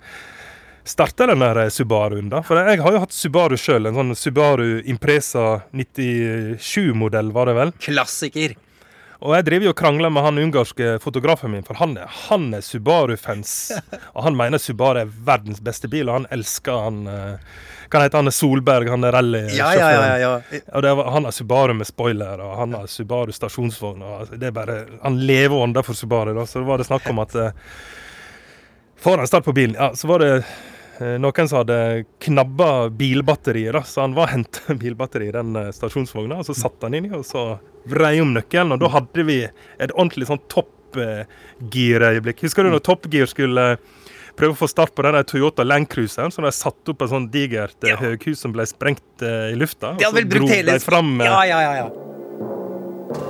[0.88, 2.40] starta den der eh, Subaruen, da.
[2.46, 7.74] For jeg har jo hatt Subaru sjøl, en sånn Subaru Impresa 97-modell, var det vel.
[7.90, 8.56] Klassiker.
[9.18, 12.52] Og jeg driver jo og krangler med han ungarske fotografen min, for han er, han
[12.54, 13.56] er Subaru-fans.
[14.14, 17.58] og han mener Subaru er verdens beste bil, og han elsker han eh,
[17.88, 18.32] Hva heter han?
[18.32, 19.56] Solberg, han er rallysjåføren.
[19.56, 20.32] Ja, ja, ja,
[20.82, 24.02] ja, var, han har Subaru med spoiler, og han har Subaru stasjonsvogn.
[24.04, 26.34] Og altså, det er bare, han lever ånder for Subaru.
[26.36, 26.44] Da.
[26.46, 27.70] Så var det snakk om at eh,
[28.98, 30.30] Får start på bilen, ja, så var det
[30.98, 33.72] eh, noen som hadde knabba bilbatteriet.
[33.76, 36.98] da, Så han var og henta bilbatteri i den eh, stasjonsvogna, og så satte han
[36.98, 37.44] inni, og så
[37.88, 38.74] vrei om nøkkelen.
[38.74, 42.42] Og da hadde vi et ordentlig sånn toppgirøyeblikk.
[42.48, 43.68] Husker du når toppgir skulle
[44.38, 47.12] prøve å få start på den der Toyota Land Cruiseren, som de satte opp et
[47.12, 47.98] sånn digert ja.
[48.00, 49.94] høghus som ble sprengt eh, i lufta?
[49.98, 51.74] De hadde vel brukt hele fram eh, Ja, ja, ja.
[51.82, 51.88] ja.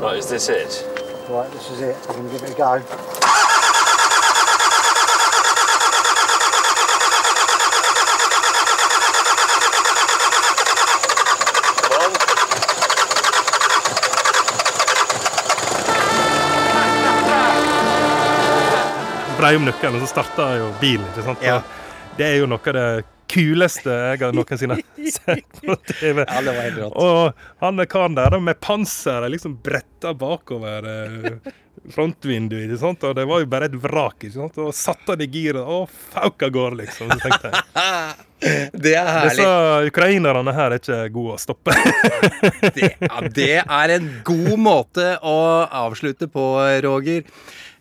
[0.03, 0.85] Right, is this it?
[1.29, 1.97] Right, this is it.
[2.09, 3.48] I'm going to give it a go.
[19.39, 21.07] Vrei om nøkkelen, og så starta jo bilen.
[21.13, 21.47] ikke sant?
[21.47, 21.61] Ja.
[22.19, 22.89] Det er jo noe av det
[23.29, 24.79] kuleste jeg har noensinne
[25.13, 26.25] sett på TV.
[26.25, 26.99] Ja, det var helt rått.
[26.99, 31.53] Og han karen der med panseret liksom bretta bakover eh,
[31.95, 32.67] frontvinduet.
[32.67, 33.05] ikke sant?
[33.05, 34.25] Og det var jo bare et vrak.
[34.25, 34.59] ikke sant?
[34.65, 37.13] Og satte han i giret og fauk av gårde, liksom.
[37.13, 38.25] Så tenkte jeg.
[38.39, 39.33] Det er herlig.
[39.35, 41.75] Disse ukrainerne her er ikke gode å stoppe.
[42.77, 46.45] det, ja, det er en god måte å avslutte på,
[46.85, 47.25] Roger.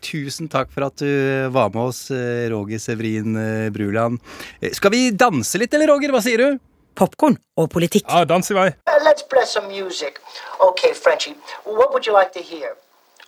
[0.01, 4.19] Tusen takk for at du var med oss, eh, Roger Severin eh, Bruland.
[4.61, 6.11] Eh, Skal vi danse litt, eller, Roger?
[6.13, 6.59] Hva sier du?
[6.97, 8.05] Popkorn og politikk.
[8.09, 8.67] Ja, dans i vei.
[8.89, 10.19] Uh, let's play some music.
[10.59, 11.35] Okay, Frenchie,
[11.65, 12.75] what would you like to hear?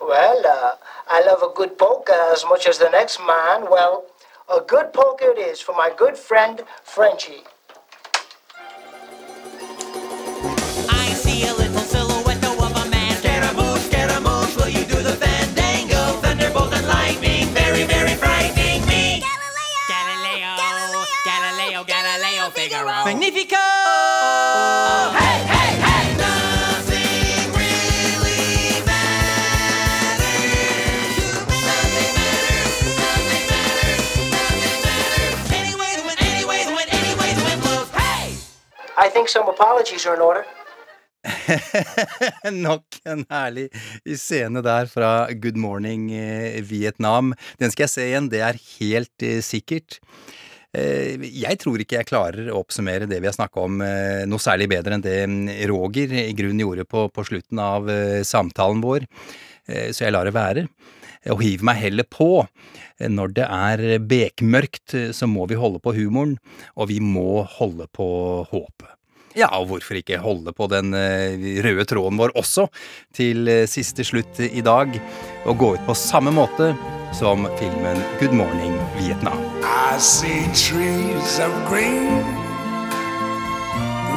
[0.00, 0.74] Well, uh,
[1.08, 3.68] I love a good polka as much as the next man.
[3.70, 4.04] Well,
[4.48, 7.44] a good polka it is for my good friend Frenchie.
[10.88, 11.79] I see a little
[23.10, 23.56] Magnifico!
[25.18, 26.14] Hey, hey, hey!
[26.14, 30.30] Nothing really matters.
[31.50, 32.70] Nothing matters.
[32.94, 34.14] Nothing matters.
[34.30, 35.50] Nothing matters.
[35.58, 37.90] Anyway, the wind, anyway, the wind, anyway, the wind blows.
[37.90, 38.38] Hey!
[38.96, 40.46] I think some apologies are in order.
[42.66, 43.72] Nok en herlig
[44.16, 47.34] scene der fra Good Morning eh, Vietnam.
[47.58, 49.98] Den skal jeg se igjen, det er helt eh, sikkert.
[50.76, 54.42] Eh, Jeg tror ikke jeg klarer å oppsummere det vi har snakka om eh, noe
[54.42, 58.82] særlig bedre enn det mm, Roger i grunnen gjorde på, på slutten av eh, samtalen
[58.84, 59.08] vår.
[59.70, 60.64] så jeg lar det være.
[61.30, 62.46] Og hiver meg heller på.
[63.06, 66.38] Når det er bekmørkt, så må vi holde på humoren,
[66.74, 68.08] og vi må holde på
[68.50, 68.99] håpet.
[69.38, 72.66] Ja, og hvorfor ikke holde på den eh, røde tråden vår også,
[73.14, 74.96] til eh, siste slutt i dag,
[75.46, 76.72] og gå ut på samme måte
[77.14, 79.38] som filmen Good Morning Vietnam.
[79.62, 82.24] I see trees of green,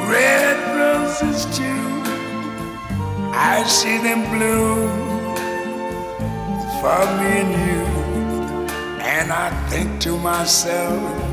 [0.09, 1.83] red roses too.
[3.33, 4.87] I see them blue
[6.81, 7.83] for me and you.
[9.01, 11.32] And I think to myself,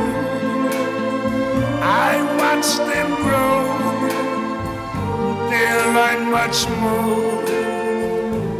[2.61, 3.65] Watch them grow.
[5.49, 7.41] They'll learn much more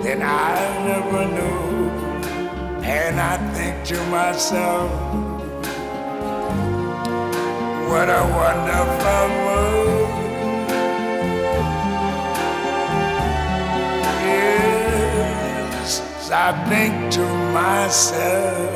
[0.02, 0.58] than I
[0.97, 1.89] ever knew.
[2.82, 4.89] And I think to myself,
[7.91, 10.10] what a wonderful world.
[14.66, 15.91] Yes,
[16.32, 18.72] I think to myself,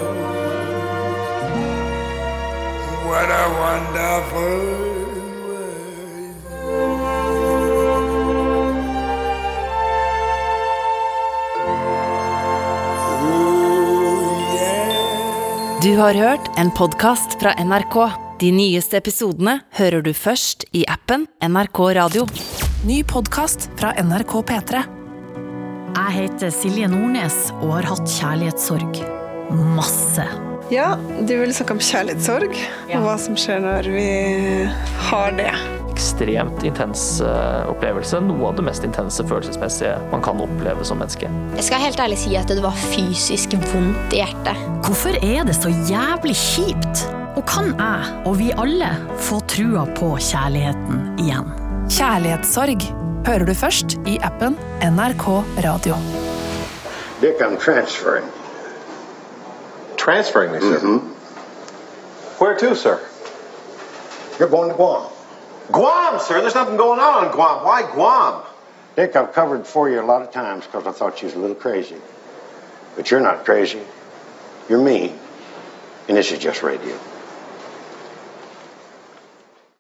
[3.08, 4.95] what a wonderful
[15.86, 17.96] Du har hørt en podkast fra NRK.
[18.42, 22.24] De nyeste episodene hører du først i appen NRK Radio.
[22.90, 24.82] Ny podkast fra NRK P3.
[25.92, 28.98] Jeg heter Silje Nordnes og har hatt kjærlighetssorg.
[29.78, 30.26] Masse.
[30.74, 32.58] Ja, du vil snakke om kjærlighetssorg,
[32.90, 34.10] og hva som skjer når vi
[35.12, 35.52] har det.
[35.96, 38.20] Ekstremt intens eh, opplevelse.
[38.20, 41.30] Noe av det mest intense følelsesmessige man kan oppleve som menneske.
[41.56, 44.60] Jeg skal helt ærlig si at det var fysisk vondt i hjertet.
[44.84, 47.06] Hvorfor er det så jævlig kjipt?
[47.36, 48.92] Og kan jeg, og vi alle,
[49.24, 51.48] få trua på kjærligheten igjen?
[51.92, 52.84] Kjærlighetssorg
[53.28, 55.28] hører du først i appen NRK
[55.64, 55.96] Radio.
[57.24, 58.28] Dick, I'm transferring.
[59.98, 60.80] Transferring me, sir.
[60.80, 61.00] Mm-hmm.
[62.44, 63.00] Where to, sir?
[64.38, 65.15] You're going to Guam.
[65.72, 66.42] Guam, sir.
[66.42, 67.64] There's nothing going on in Guam.
[67.64, 68.44] Why Guam?
[68.96, 71.40] Dick, I've covered for you a lot of times because I thought you was a
[71.40, 71.98] little crazy.
[72.96, 73.82] But you're not crazy.
[74.70, 75.14] You're me.
[76.08, 76.98] And this is just radio.